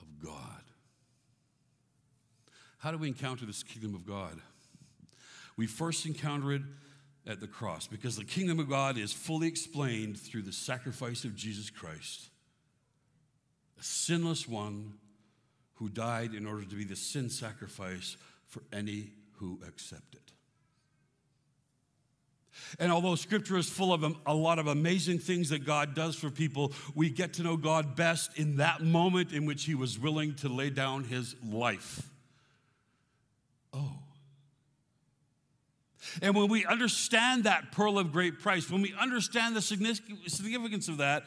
of 0.00 0.24
God. 0.24 0.62
How 2.78 2.90
do 2.90 2.98
we 2.98 3.08
encounter 3.08 3.46
this 3.46 3.62
kingdom 3.62 3.94
of 3.94 4.06
God? 4.06 4.40
We 5.56 5.66
first 5.66 6.06
encounter 6.06 6.52
it 6.52 6.62
at 7.26 7.40
the 7.40 7.46
cross 7.46 7.86
because 7.86 8.16
the 8.16 8.24
kingdom 8.24 8.58
of 8.58 8.68
God 8.68 8.98
is 8.98 9.12
fully 9.12 9.48
explained 9.48 10.18
through 10.18 10.42
the 10.42 10.52
sacrifice 10.52 11.24
of 11.24 11.34
Jesus 11.34 11.70
Christ, 11.70 12.28
a 13.78 13.82
sinless 13.82 14.46
one 14.46 14.94
who 15.74 15.88
died 15.88 16.34
in 16.34 16.46
order 16.46 16.64
to 16.64 16.74
be 16.76 16.84
the 16.84 16.96
sin 16.96 17.30
sacrifice 17.30 18.16
for 18.46 18.62
any 18.72 19.10
who 19.38 19.58
accept 19.66 20.14
it. 20.14 20.20
And 22.78 22.92
although 22.92 23.16
scripture 23.16 23.56
is 23.56 23.68
full 23.68 23.92
of 23.92 24.04
a 24.26 24.34
lot 24.34 24.58
of 24.58 24.68
amazing 24.68 25.18
things 25.18 25.48
that 25.48 25.66
God 25.66 25.94
does 25.94 26.14
for 26.14 26.30
people, 26.30 26.72
we 26.94 27.10
get 27.10 27.34
to 27.34 27.42
know 27.42 27.56
God 27.56 27.96
best 27.96 28.38
in 28.38 28.56
that 28.56 28.80
moment 28.80 29.32
in 29.32 29.44
which 29.44 29.64
he 29.64 29.74
was 29.74 29.98
willing 29.98 30.34
to 30.36 30.48
lay 30.48 30.70
down 30.70 31.04
his 31.04 31.34
life. 31.42 32.08
Oh. 33.72 33.98
And 36.22 36.34
when 36.34 36.48
we 36.48 36.64
understand 36.64 37.44
that 37.44 37.72
pearl 37.72 37.98
of 37.98 38.12
great 38.12 38.40
price, 38.40 38.70
when 38.70 38.82
we 38.82 38.94
understand 38.98 39.56
the 39.56 39.62
significance 39.62 40.88
of 40.88 40.98
that, 40.98 41.24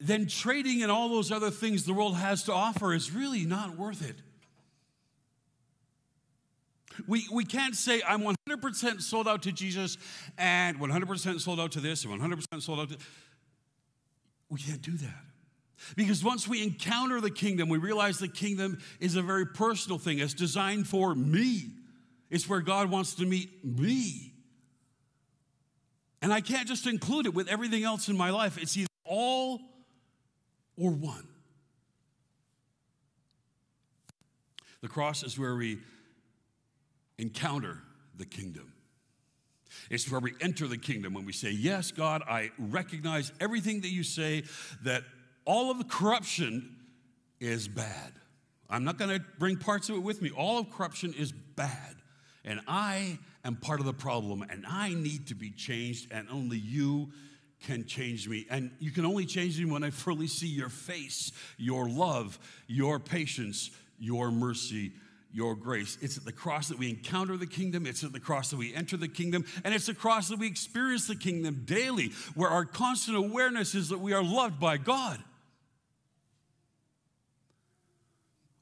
then 0.00 0.26
trading 0.26 0.82
and 0.82 0.90
all 0.90 1.08
those 1.08 1.30
other 1.30 1.50
things 1.50 1.84
the 1.84 1.94
world 1.94 2.16
has 2.16 2.42
to 2.44 2.52
offer 2.52 2.92
is 2.92 3.10
really 3.10 3.44
not 3.44 3.76
worth 3.76 4.08
it. 4.08 4.16
We, 7.08 7.26
we 7.32 7.44
can't 7.44 7.74
say, 7.74 8.02
I'm 8.06 8.22
100% 8.22 9.02
sold 9.02 9.26
out 9.26 9.42
to 9.42 9.52
Jesus 9.52 9.98
and 10.38 10.78
100% 10.78 11.40
sold 11.40 11.58
out 11.58 11.72
to 11.72 11.80
this 11.80 12.04
and 12.04 12.20
100% 12.20 12.62
sold 12.62 12.80
out 12.80 12.90
to. 12.90 12.98
We 14.48 14.60
can't 14.60 14.82
do 14.82 14.96
that. 14.98 15.24
Because 15.96 16.24
once 16.24 16.48
we 16.48 16.62
encounter 16.62 17.20
the 17.20 17.30
kingdom, 17.30 17.68
we 17.68 17.78
realize 17.78 18.18
the 18.18 18.28
kingdom 18.28 18.78
is 19.00 19.16
a 19.16 19.22
very 19.22 19.46
personal 19.46 19.98
thing. 19.98 20.18
It's 20.18 20.34
designed 20.34 20.86
for 20.86 21.14
me, 21.14 21.70
it's 22.34 22.48
where 22.48 22.60
God 22.60 22.90
wants 22.90 23.14
to 23.14 23.24
meet 23.24 23.64
me. 23.64 24.32
And 26.20 26.32
I 26.32 26.40
can't 26.40 26.66
just 26.66 26.84
include 26.84 27.26
it 27.26 27.32
with 27.32 27.46
everything 27.46 27.84
else 27.84 28.08
in 28.08 28.16
my 28.16 28.30
life. 28.30 28.58
It's 28.58 28.76
either 28.76 28.88
all 29.04 29.60
or 30.76 30.90
one. 30.90 31.28
The 34.80 34.88
cross 34.88 35.22
is 35.22 35.38
where 35.38 35.54
we 35.54 35.78
encounter 37.18 37.78
the 38.16 38.26
kingdom. 38.26 38.72
It's 39.88 40.10
where 40.10 40.20
we 40.20 40.32
enter 40.40 40.66
the 40.66 40.76
kingdom 40.76 41.14
when 41.14 41.24
we 41.24 41.32
say, 41.32 41.52
Yes, 41.52 41.92
God, 41.92 42.24
I 42.28 42.50
recognize 42.58 43.30
everything 43.38 43.82
that 43.82 43.90
you 43.90 44.02
say, 44.02 44.42
that 44.82 45.04
all 45.44 45.70
of 45.70 45.78
the 45.78 45.84
corruption 45.84 46.78
is 47.38 47.68
bad. 47.68 48.12
I'm 48.68 48.82
not 48.82 48.98
going 48.98 49.20
to 49.20 49.24
bring 49.38 49.56
parts 49.56 49.88
of 49.88 49.94
it 49.94 50.02
with 50.02 50.20
me. 50.20 50.30
All 50.30 50.58
of 50.58 50.68
corruption 50.72 51.14
is 51.16 51.30
bad. 51.30 51.94
And 52.44 52.60
I 52.68 53.18
am 53.44 53.56
part 53.56 53.80
of 53.80 53.86
the 53.86 53.94
problem, 53.94 54.42
and 54.42 54.64
I 54.68 54.94
need 54.94 55.28
to 55.28 55.34
be 55.34 55.50
changed, 55.50 56.12
and 56.12 56.28
only 56.30 56.58
you 56.58 57.10
can 57.62 57.86
change 57.86 58.28
me. 58.28 58.46
And 58.50 58.70
you 58.78 58.90
can 58.90 59.06
only 59.06 59.24
change 59.24 59.58
me 59.58 59.64
when 59.64 59.82
I 59.82 59.90
fully 59.90 60.26
see 60.26 60.48
your 60.48 60.68
face, 60.68 61.32
your 61.56 61.88
love, 61.88 62.38
your 62.66 62.98
patience, 62.98 63.70
your 63.98 64.30
mercy, 64.30 64.92
your 65.32 65.56
grace. 65.56 65.98
It's 66.00 66.16
at 66.16 66.24
the 66.24 66.32
cross 66.32 66.68
that 66.68 66.78
we 66.78 66.90
encounter 66.90 67.36
the 67.36 67.46
kingdom, 67.46 67.86
it's 67.86 68.04
at 68.04 68.12
the 68.12 68.20
cross 68.20 68.50
that 68.50 68.56
we 68.56 68.74
enter 68.74 68.96
the 68.96 69.08
kingdom, 69.08 69.44
and 69.64 69.74
it's 69.74 69.86
the 69.86 69.94
cross 69.94 70.28
that 70.28 70.38
we 70.38 70.46
experience 70.46 71.08
the 71.08 71.16
kingdom 71.16 71.62
daily, 71.64 72.12
where 72.34 72.50
our 72.50 72.64
constant 72.64 73.16
awareness 73.16 73.74
is 73.74 73.88
that 73.88 73.98
we 73.98 74.12
are 74.12 74.22
loved 74.22 74.60
by 74.60 74.76
God. 74.76 75.18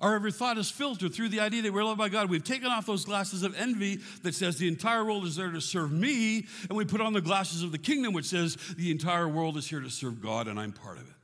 Our 0.02 0.16
every 0.16 0.32
thought 0.32 0.58
is 0.58 0.68
filtered 0.68 1.14
through 1.14 1.28
the 1.28 1.38
idea 1.38 1.62
that 1.62 1.72
we're 1.72 1.84
loved 1.84 1.98
by 1.98 2.08
God. 2.08 2.28
We've 2.28 2.42
taken 2.42 2.66
off 2.66 2.86
those 2.86 3.04
glasses 3.04 3.44
of 3.44 3.54
envy 3.56 4.00
that 4.24 4.34
says 4.34 4.58
the 4.58 4.66
entire 4.66 5.04
world 5.04 5.24
is 5.24 5.36
there 5.36 5.52
to 5.52 5.60
serve 5.60 5.92
me, 5.92 6.48
and 6.68 6.76
we 6.76 6.84
put 6.84 7.00
on 7.00 7.12
the 7.12 7.20
glasses 7.20 7.62
of 7.62 7.70
the 7.70 7.78
kingdom, 7.78 8.12
which 8.12 8.26
says 8.26 8.58
the 8.76 8.90
entire 8.90 9.28
world 9.28 9.56
is 9.56 9.70
here 9.70 9.78
to 9.78 9.88
serve 9.88 10.20
God, 10.20 10.48
and 10.48 10.58
I'm 10.58 10.72
part 10.72 10.98
of 10.98 11.04
it. 11.04 11.14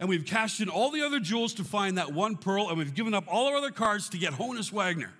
And 0.00 0.08
we've 0.08 0.26
cashed 0.26 0.60
in 0.60 0.68
all 0.68 0.90
the 0.90 1.02
other 1.02 1.20
jewels 1.20 1.54
to 1.54 1.64
find 1.64 1.96
that 1.96 2.12
one 2.12 2.36
pearl, 2.36 2.68
and 2.68 2.76
we've 2.76 2.92
given 2.92 3.14
up 3.14 3.24
all 3.28 3.46
our 3.46 3.56
other 3.56 3.70
cards 3.70 4.08
to 4.08 4.18
get 4.18 4.32
Honus 4.32 4.72
Wagner. 4.72 5.12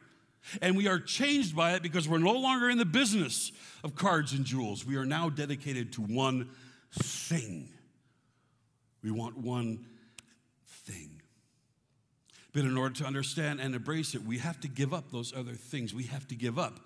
And 0.60 0.76
we 0.76 0.88
are 0.88 0.98
changed 0.98 1.54
by 1.54 1.74
it 1.74 1.82
because 1.82 2.08
we're 2.08 2.18
no 2.18 2.32
longer 2.32 2.68
in 2.68 2.78
the 2.78 2.84
business 2.84 3.52
of 3.84 3.94
cards 3.94 4.32
and 4.32 4.44
jewels. 4.44 4.84
We 4.84 4.96
are 4.96 5.06
now 5.06 5.30
dedicated 5.30 5.92
to 5.92 6.02
one 6.02 6.50
thing. 6.92 7.68
We 9.04 9.12
want 9.12 9.38
one. 9.38 9.86
But 12.54 12.62
in 12.64 12.78
order 12.78 12.94
to 12.94 13.04
understand 13.04 13.60
and 13.60 13.74
embrace 13.74 14.14
it, 14.14 14.22
we 14.22 14.38
have 14.38 14.60
to 14.60 14.68
give 14.68 14.94
up 14.94 15.10
those 15.10 15.34
other 15.34 15.52
things. 15.52 15.92
We 15.92 16.04
have 16.04 16.26
to 16.28 16.36
give 16.36 16.58
up 16.58 16.78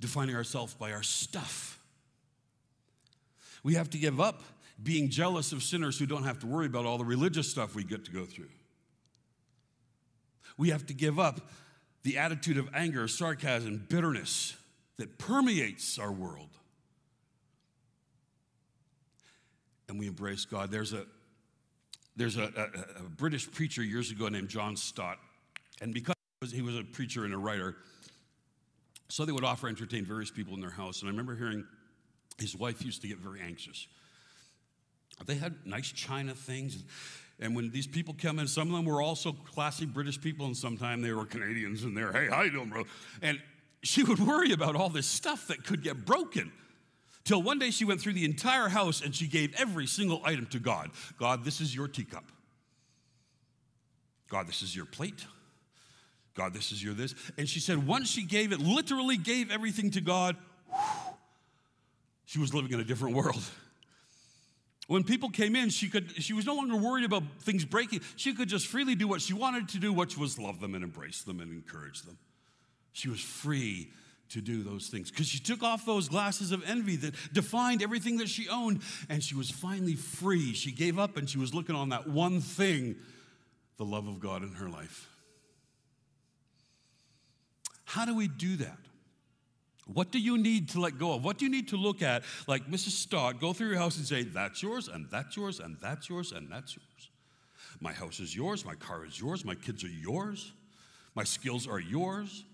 defining 0.00 0.36
ourselves 0.36 0.72
by 0.72 0.92
our 0.92 1.02
stuff. 1.02 1.80
We 3.64 3.74
have 3.74 3.90
to 3.90 3.98
give 3.98 4.20
up 4.20 4.42
being 4.80 5.10
jealous 5.10 5.52
of 5.52 5.64
sinners 5.64 5.98
who 5.98 6.06
don't 6.06 6.22
have 6.24 6.38
to 6.40 6.46
worry 6.46 6.66
about 6.66 6.86
all 6.86 6.96
the 6.96 7.04
religious 7.04 7.50
stuff 7.50 7.74
we 7.74 7.82
get 7.82 8.04
to 8.04 8.12
go 8.12 8.24
through. 8.24 8.48
We 10.56 10.70
have 10.70 10.86
to 10.86 10.94
give 10.94 11.18
up 11.18 11.40
the 12.04 12.18
attitude 12.18 12.56
of 12.56 12.68
anger, 12.72 13.08
sarcasm, 13.08 13.84
bitterness 13.88 14.54
that 14.96 15.18
permeates 15.18 15.98
our 15.98 16.12
world. 16.12 16.50
And 19.88 19.98
we 19.98 20.06
embrace 20.06 20.44
God. 20.44 20.70
There's 20.70 20.92
a 20.92 21.06
there's 22.16 22.36
a, 22.36 22.42
a, 22.42 23.04
a, 23.04 23.08
British 23.08 23.50
preacher 23.50 23.82
years 23.82 24.10
ago 24.10 24.28
named 24.28 24.48
John 24.48 24.76
Stott, 24.76 25.18
and 25.80 25.94
because 25.94 26.14
he 26.52 26.62
was 26.62 26.76
a 26.76 26.84
preacher 26.84 27.24
and 27.24 27.32
a 27.32 27.38
writer, 27.38 27.76
so 29.08 29.24
they 29.24 29.32
would 29.32 29.44
offer 29.44 29.68
entertain 29.68 30.04
various 30.04 30.30
people 30.30 30.54
in 30.54 30.60
their 30.60 30.70
house. 30.70 31.00
And 31.00 31.08
I 31.08 31.10
remember 31.10 31.36
hearing 31.36 31.64
his 32.38 32.56
wife 32.56 32.84
used 32.84 33.02
to 33.02 33.08
get 33.08 33.18
very 33.18 33.40
anxious. 33.40 33.86
They 35.26 35.34
had 35.34 35.54
nice 35.64 35.92
china 35.92 36.34
things. 36.34 36.82
And 37.40 37.56
when 37.56 37.70
these 37.70 37.86
people 37.86 38.14
come 38.16 38.38
in, 38.38 38.46
some 38.46 38.68
of 38.68 38.76
them 38.76 38.84
were 38.84 39.02
also 39.02 39.32
classy 39.32 39.86
British 39.86 40.20
people, 40.20 40.46
and 40.46 40.56
sometimes 40.56 41.02
they 41.02 41.12
were 41.12 41.26
Canadians 41.26 41.84
in 41.84 41.94
there. 41.94 42.12
Hey, 42.12 42.28
how 42.28 42.42
you 42.42 42.50
doing, 42.50 42.68
bro? 42.68 42.84
And 43.20 43.40
she 43.82 44.04
would 44.04 44.20
worry 44.20 44.52
about 44.52 44.76
all 44.76 44.88
this 44.88 45.06
stuff 45.06 45.48
that 45.48 45.64
could 45.64 45.82
get 45.82 46.04
broken. 46.04 46.52
Till 47.24 47.42
one 47.42 47.58
day 47.58 47.70
she 47.70 47.84
went 47.84 48.00
through 48.00 48.14
the 48.14 48.24
entire 48.24 48.68
house 48.68 49.00
and 49.00 49.14
she 49.14 49.26
gave 49.26 49.54
every 49.56 49.86
single 49.86 50.20
item 50.24 50.46
to 50.46 50.58
God. 50.58 50.90
God, 51.18 51.44
this 51.44 51.60
is 51.60 51.74
your 51.74 51.88
teacup. 51.88 52.24
God, 54.28 54.48
this 54.48 54.62
is 54.62 54.74
your 54.74 54.86
plate. 54.86 55.24
God, 56.34 56.54
this 56.54 56.72
is 56.72 56.82
your 56.82 56.94
this. 56.94 57.14
And 57.36 57.48
she 57.48 57.60
said, 57.60 57.86
once 57.86 58.10
she 58.10 58.24
gave 58.24 58.52
it, 58.52 58.58
literally 58.58 59.16
gave 59.16 59.50
everything 59.50 59.90
to 59.92 60.00
God, 60.00 60.36
she 62.24 62.38
was 62.38 62.54
living 62.54 62.72
in 62.72 62.80
a 62.80 62.84
different 62.84 63.14
world. 63.14 63.42
When 64.88 65.04
people 65.04 65.30
came 65.30 65.54
in, 65.54 65.68
she, 65.68 65.88
could, 65.88 66.22
she 66.22 66.32
was 66.32 66.44
no 66.44 66.54
longer 66.54 66.76
worried 66.76 67.04
about 67.04 67.22
things 67.40 67.64
breaking. 67.64 68.00
She 68.16 68.34
could 68.34 68.48
just 68.48 68.66
freely 68.66 68.94
do 68.94 69.06
what 69.06 69.20
she 69.20 69.32
wanted 69.32 69.68
to 69.70 69.78
do, 69.78 69.92
which 69.92 70.18
was 70.18 70.38
love 70.38 70.60
them 70.60 70.74
and 70.74 70.82
embrace 70.82 71.22
them 71.22 71.40
and 71.40 71.52
encourage 71.52 72.02
them. 72.02 72.18
She 72.92 73.08
was 73.08 73.20
free 73.20 73.90
to 74.32 74.40
do 74.40 74.62
those 74.62 74.88
things 74.88 75.10
because 75.10 75.26
she 75.26 75.38
took 75.38 75.62
off 75.62 75.84
those 75.84 76.08
glasses 76.08 76.52
of 76.52 76.62
envy 76.68 76.96
that 76.96 77.14
defined 77.32 77.82
everything 77.82 78.16
that 78.18 78.28
she 78.28 78.48
owned 78.48 78.80
and 79.08 79.22
she 79.22 79.34
was 79.34 79.50
finally 79.50 79.94
free. 79.94 80.52
She 80.54 80.72
gave 80.72 80.98
up 80.98 81.16
and 81.16 81.28
she 81.28 81.38
was 81.38 81.54
looking 81.54 81.76
on 81.76 81.90
that 81.90 82.08
one 82.08 82.40
thing 82.40 82.96
the 83.76 83.84
love 83.84 84.06
of 84.06 84.20
God 84.20 84.42
in 84.42 84.52
her 84.54 84.68
life. 84.68 85.08
How 87.84 88.04
do 88.04 88.14
we 88.14 88.28
do 88.28 88.56
that? 88.56 88.78
What 89.86 90.10
do 90.10 90.18
you 90.18 90.38
need 90.38 90.70
to 90.70 90.80
let 90.80 90.98
go 90.98 91.12
of? 91.12 91.24
What 91.24 91.38
do 91.38 91.44
you 91.44 91.50
need 91.50 91.68
to 91.68 91.76
look 91.76 92.00
at? 92.00 92.22
Like 92.46 92.70
Mrs. 92.70 92.90
Stott, 92.90 93.40
go 93.40 93.52
through 93.52 93.68
your 93.68 93.78
house 93.78 93.96
and 93.98 94.06
say, 94.06 94.22
That's 94.22 94.62
yours, 94.62 94.88
and 94.88 95.10
that's 95.10 95.36
yours, 95.36 95.60
and 95.60 95.76
that's 95.82 96.08
yours, 96.08 96.32
and 96.32 96.50
that's 96.50 96.76
yours. 96.76 97.10
My 97.80 97.92
house 97.92 98.20
is 98.20 98.34
yours, 98.34 98.64
my 98.64 98.76
car 98.76 99.04
is 99.04 99.20
yours, 99.20 99.44
my 99.44 99.56
kids 99.56 99.82
are 99.84 99.88
yours, 99.88 100.52
my 101.14 101.24
skills 101.24 101.66
are 101.66 101.80
yours, 101.80 102.44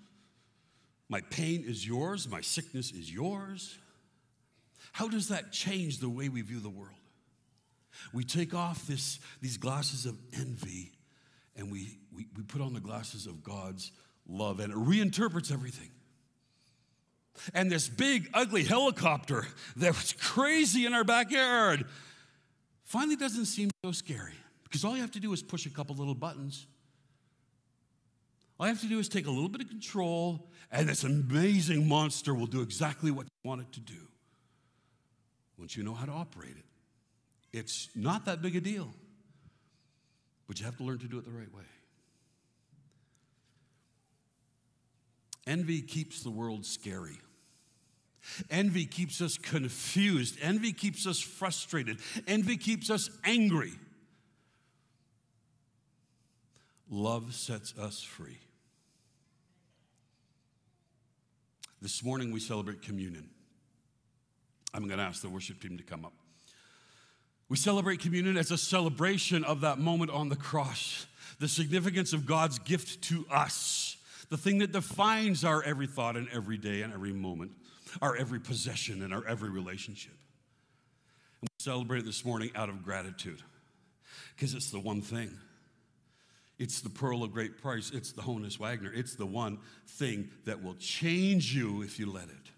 my 1.09 1.21
pain 1.23 1.65
is 1.67 1.87
yours, 1.87 2.29
my 2.29 2.41
sickness 2.41 2.93
is 2.93 3.13
yours. 3.13 3.79
How 4.93 5.09
does 5.09 5.29
that 5.29 5.53
change 5.53 5.99
the 5.99 6.09
way 6.09 6.29
we 6.29 6.43
view 6.43 6.61
the 6.61 6.69
world? 6.69 6.95
We 8.13 8.25
take 8.25 8.55
off 8.55 8.87
this, 8.87 9.19
these 9.41 9.57
glasses 9.57 10.07
of 10.07 10.17
envy 10.35 10.93
and 11.57 11.73
we, 11.73 11.99
we, 12.15 12.27
we 12.37 12.43
put 12.45 12.61
on 12.61 12.73
the 12.73 12.81
glasses 12.81 13.27
of 13.27 13.43
God's 13.43 13.91
love, 14.29 14.61
and 14.61 14.73
it 14.73 14.77
reinterprets 14.77 15.53
everything. 15.53 15.91
and 17.55 17.71
this 17.71 17.89
big, 17.89 18.31
ugly 18.33 18.63
helicopter 18.63 19.47
that 19.77 19.95
was 19.95 20.13
crazy 20.13 20.87
in 20.87 20.95
our 20.95 21.05
backyard 21.05 21.85
finally 22.85 23.17
doesn't 23.17 23.47
seem 23.47 23.71
so 23.85 23.93
scary 23.93 24.35
because 24.65 24.85
all 24.85 24.95
you 24.95 25.01
have 25.01 25.11
to 25.11 25.21
do 25.21 25.33
is 25.33 25.43
push 25.43 25.67
a 25.67 25.71
couple 25.71 25.97
little 25.97 26.15
buttons. 26.15 26.67
All 28.59 28.67
you 28.67 28.73
have 28.73 28.81
to 28.81 28.89
do 28.89 28.99
is 28.99 29.09
take 29.09 29.27
a 29.27 29.31
little 29.31 29.49
bit 29.49 29.61
of 29.61 29.69
control, 29.69 30.49
and 30.73 30.89
this 30.89 31.05
amazing 31.05 31.89
monster 31.89 32.35
will 32.35 32.47
do 32.47 32.61
exactly 32.61 33.11
what 33.11 33.25
you 33.25 33.49
want 33.49 33.61
it 33.61 33.73
to 33.73 33.81
do 33.81 34.09
once 35.59 35.77
you 35.77 35.83
know 35.83 35.95
how 35.95 36.07
to 36.07 36.13
operate 36.13 36.57
it. 36.57 36.65
It's 37.57 37.89
not 37.95 38.25
that 38.27 38.43
big 38.43 38.57
a 38.57 38.61
deal, 38.61 38.89
but 40.47 40.59
you 40.59 40.67
have 40.67 40.77
to 40.79 40.85
learn 40.85 40.99
to 40.99 41.07
do 41.07 41.19
it 41.19 41.25
the 41.25 41.31
right 41.31 41.53
way. 41.55 41.63
Envy 45.47 45.81
keeps 45.81 46.23
the 46.23 46.31
world 46.31 46.67
scary. 46.67 47.19
Envy 48.51 48.85
keeps 48.85 49.23
us 49.23 49.39
confused. 49.39 50.37
Envy 50.43 50.73
keeps 50.73 51.07
us 51.07 51.21
frustrated. 51.21 51.99
Envy 52.27 52.57
keeps 52.57 52.91
us 52.91 53.09
angry. 53.25 53.73
Love 56.91 57.35
sets 57.35 57.73
us 57.79 58.03
free. 58.03 58.39
This 61.81 62.03
morning 62.03 62.33
we 62.33 62.41
celebrate 62.41 62.83
communion. 62.83 63.29
I'm 64.75 64.87
going 64.87 64.99
to 64.99 65.05
ask 65.05 65.23
the 65.23 65.29
worship 65.29 65.61
team 65.61 65.77
to 65.79 65.85
come 65.85 66.05
up. 66.05 66.13
We 67.49 67.57
celebrate 67.57 68.01
communion 68.01 68.37
as 68.37 68.51
a 68.51 68.59
celebration 68.59 69.45
of 69.45 69.63
that 69.63 69.79
moment 69.79 70.11
on 70.11 70.29
the 70.29 70.37
cross, 70.37 71.07
the 71.39 71.49
significance 71.49 72.13
of 72.13 72.27
God's 72.27 72.59
gift 72.59 73.03
to 73.05 73.25
us, 73.31 73.97
the 74.29 74.37
thing 74.37 74.59
that 74.59 74.73
defines 74.73 75.45
our 75.45 75.63
every 75.63 75.87
thought 75.87 76.17
and 76.17 76.29
every 76.31 76.59
day 76.59 76.83
and 76.83 76.93
every 76.93 77.13
moment, 77.13 77.53
our 78.03 78.17
every 78.17 78.41
possession 78.41 79.03
and 79.03 79.15
our 79.15 79.27
every 79.27 79.49
relationship. 79.49 80.13
And 81.41 81.49
we 81.49 81.65
celebrate 81.65 82.01
it 82.01 82.07
this 82.07 82.25
morning 82.25 82.51
out 82.55 82.69
of 82.69 82.85
gratitude 82.85 83.41
because 84.35 84.53
it's 84.53 84.71
the 84.71 84.81
one 84.81 85.01
thing. 85.01 85.31
It's 86.59 86.81
the 86.81 86.91
pearl 86.91 87.23
of 87.23 87.33
great 87.33 87.61
price. 87.63 87.91
It's 87.95 88.13
the 88.13 88.23
Honus 88.23 88.59
Wagner. 88.59 88.93
It's 88.93 89.15
the 89.15 89.27
one 89.27 89.59
thing 89.87 90.31
that 90.45 90.63
will 90.63 90.75
change 90.75 91.55
you 91.55 91.83
if 91.83 91.99
you 91.99 92.11
let 92.11 92.25
it. 92.25 92.51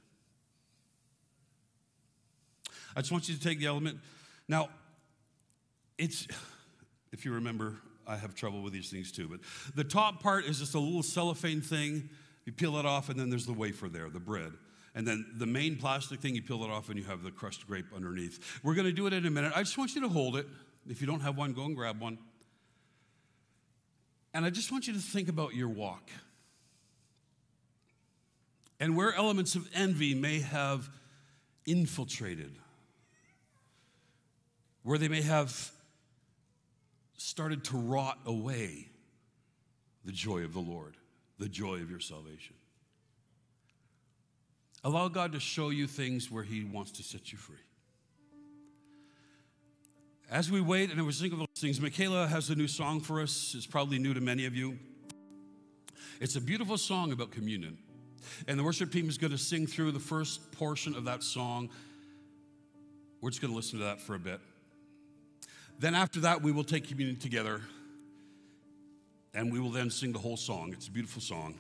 I 2.97 3.01
just 3.01 3.13
want 3.13 3.29
you 3.29 3.35
to 3.35 3.41
take 3.41 3.59
the 3.59 3.67
element. 3.67 3.99
Now, 4.49 4.71
it's, 5.99 6.27
if 7.13 7.25
you 7.25 7.33
remember, 7.33 7.77
I 8.07 8.17
have 8.17 8.35
trouble 8.35 8.63
with 8.63 8.73
these 8.73 8.91
things 8.91 9.13
too, 9.13 9.29
but 9.29 9.41
the 9.75 9.85
top 9.85 10.23
part 10.23 10.47
is 10.47 10.59
just 10.59 10.75
a 10.75 10.81
little 10.81 11.03
cellophane 11.03 11.61
thing. 11.61 12.09
You 12.47 12.53
peel 12.53 12.77
it 12.79 12.87
off, 12.87 13.11
and 13.11 13.21
then 13.21 13.29
there's 13.29 13.47
the 13.47 13.53
wafer 13.53 13.89
there, 13.89 14.09
the 14.09 14.19
bread. 14.19 14.53
And 14.95 15.07
then 15.07 15.27
the 15.37 15.47
main 15.47 15.77
plastic 15.77 16.21
thing, 16.21 16.35
you 16.35 16.43
peel 16.43 16.65
it 16.65 16.71
off, 16.71 16.89
and 16.89 16.99
you 16.99 17.05
have 17.05 17.23
the 17.23 17.31
crushed 17.31 17.67
grape 17.67 17.87
underneath. 17.95 18.59
We're 18.65 18.75
going 18.75 18.87
to 18.87 18.93
do 18.93 19.07
it 19.07 19.13
in 19.13 19.27
a 19.27 19.31
minute. 19.31 19.53
I 19.55 19.61
just 19.61 19.79
want 19.79 19.95
you 19.95 20.01
to 20.01 20.09
hold 20.09 20.37
it. 20.37 20.47
If 20.89 21.01
you 21.01 21.07
don't 21.07 21.21
have 21.21 21.37
one, 21.37 21.53
go 21.53 21.65
and 21.67 21.77
grab 21.77 22.01
one. 22.01 22.19
And 24.33 24.45
I 24.45 24.51
just 24.51 24.71
want 24.71 24.87
you 24.87 24.93
to 24.93 25.01
think 25.01 25.29
about 25.29 25.55
your 25.55 25.69
walk 25.69 26.09
and 28.79 28.97
where 28.97 29.15
elements 29.15 29.55
of 29.55 29.69
envy 29.75 30.15
may 30.15 30.41
have 30.41 30.89
infiltrated, 31.67 32.53
where 34.83 34.99
they 34.99 35.09
may 35.09 35.23
have 35.23 35.71
started 37.17 37.65
to 37.65 37.77
rot 37.77 38.19
away 38.25 38.89
the 40.05 40.13
joy 40.13 40.45
of 40.45 40.55
the 40.55 40.61
Lord, 40.61 40.97
the 41.39 41.49
joy 41.49 41.77
of 41.77 41.91
your 41.91 42.01
salvation. 42.01 42.55
Allow 44.83 45.09
God 45.09 45.33
to 45.33 45.41
show 45.41 45.69
you 45.69 45.87
things 45.87 46.31
where 46.31 46.43
He 46.43 46.65
wants 46.65 46.93
to 46.93 47.03
set 47.03 47.33
you 47.33 47.37
free. 47.39 47.57
As 50.31 50.49
we 50.49 50.61
wait 50.61 50.93
and 50.93 51.05
we 51.05 51.13
think 51.13 51.33
of 51.33 51.41
those 51.41 51.49
things, 51.59 51.81
Michaela 51.81 52.29
has 52.29 52.51
a 52.51 52.55
new 52.55 52.69
song 52.69 53.01
for 53.01 53.21
us. 53.21 53.53
It's 53.57 53.67
probably 53.67 53.99
new 53.99 54.15
to 54.15 54.21
many 54.21 54.47
of 54.47 54.55
you. 54.55 54.79
It's 56.21 56.37
a 56.37 56.41
beautiful 56.41 56.79
song 56.79 57.11
about 57.11 57.33
communion. 57.33 57.77
And 58.47 58.57
the 58.57 58.63
worship 58.63 58.93
team 58.93 59.09
is 59.09 59.19
going 59.19 59.33
to 59.33 59.39
sing 59.39 59.67
through 59.67 59.91
the 59.91 59.99
first 59.99 60.53
portion 60.53 60.95
of 60.95 61.05
that 61.07 61.25
song. 61.25 61.69
We're 63.21 63.31
just 63.31 63.43
going 63.43 63.53
to 63.53 63.57
listen 63.57 63.81
to 63.81 63.87
that 63.87 64.01
for 64.01 64.15
a 64.15 64.21
bit. 64.21 64.39
Then, 65.81 65.97
after 65.97 66.21
that, 66.21 66.43
we 66.43 66.53
will 66.53 66.63
take 66.63 66.87
communion 66.87 67.19
together 67.19 67.63
and 69.35 69.53
we 69.53 69.59
will 69.59 69.71
then 69.71 69.91
sing 69.91 70.13
the 70.13 70.21
whole 70.21 70.37
song. 70.37 70.73
It's 70.73 70.87
a 70.87 70.93
beautiful 70.93 71.23
song. 71.23 71.57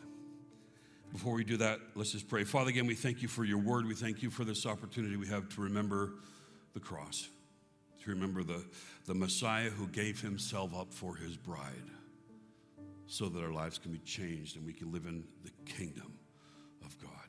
Before 1.12 1.35
we 1.35 1.43
do 1.43 1.57
that, 1.57 1.81
let's 1.97 2.12
just 2.12 2.29
pray. 2.29 2.45
Father, 2.45 2.71
again, 2.71 2.87
we 2.87 2.95
thank 2.95 3.21
you 3.21 3.27
for 3.27 3.43
your 3.43 3.59
word. 3.59 3.87
We 3.87 3.97
thank 3.97 4.23
you 4.23 4.31
for 4.31 4.45
this 4.45 4.64
opportunity 4.64 5.16
we 5.16 5.27
have 5.27 5.49
to 5.57 5.61
remember 5.61 6.12
the 6.73 6.81
cross 6.81 7.29
to 8.05 8.11
remember 8.11 8.42
the, 8.42 8.64
the 9.07 9.14
Messiah 9.14 9.70
who 9.70 9.86
gave 9.88 10.20
himself 10.20 10.74
up 10.74 10.92
for 10.92 11.16
his 11.16 11.36
bride 11.36 11.90
so 13.07 13.28
that 13.28 13.42
our 13.42 13.53
lives 13.53 13.78
can 13.78 13.92
be 13.92 13.98
changed 13.98 14.57
and 14.57 14.64
we 14.64 14.72
can 14.72 14.92
live 14.92 15.07
in 15.07 15.24
the 15.44 15.51
kingdom 15.72 16.12
of 16.84 16.96
God. 16.98 17.20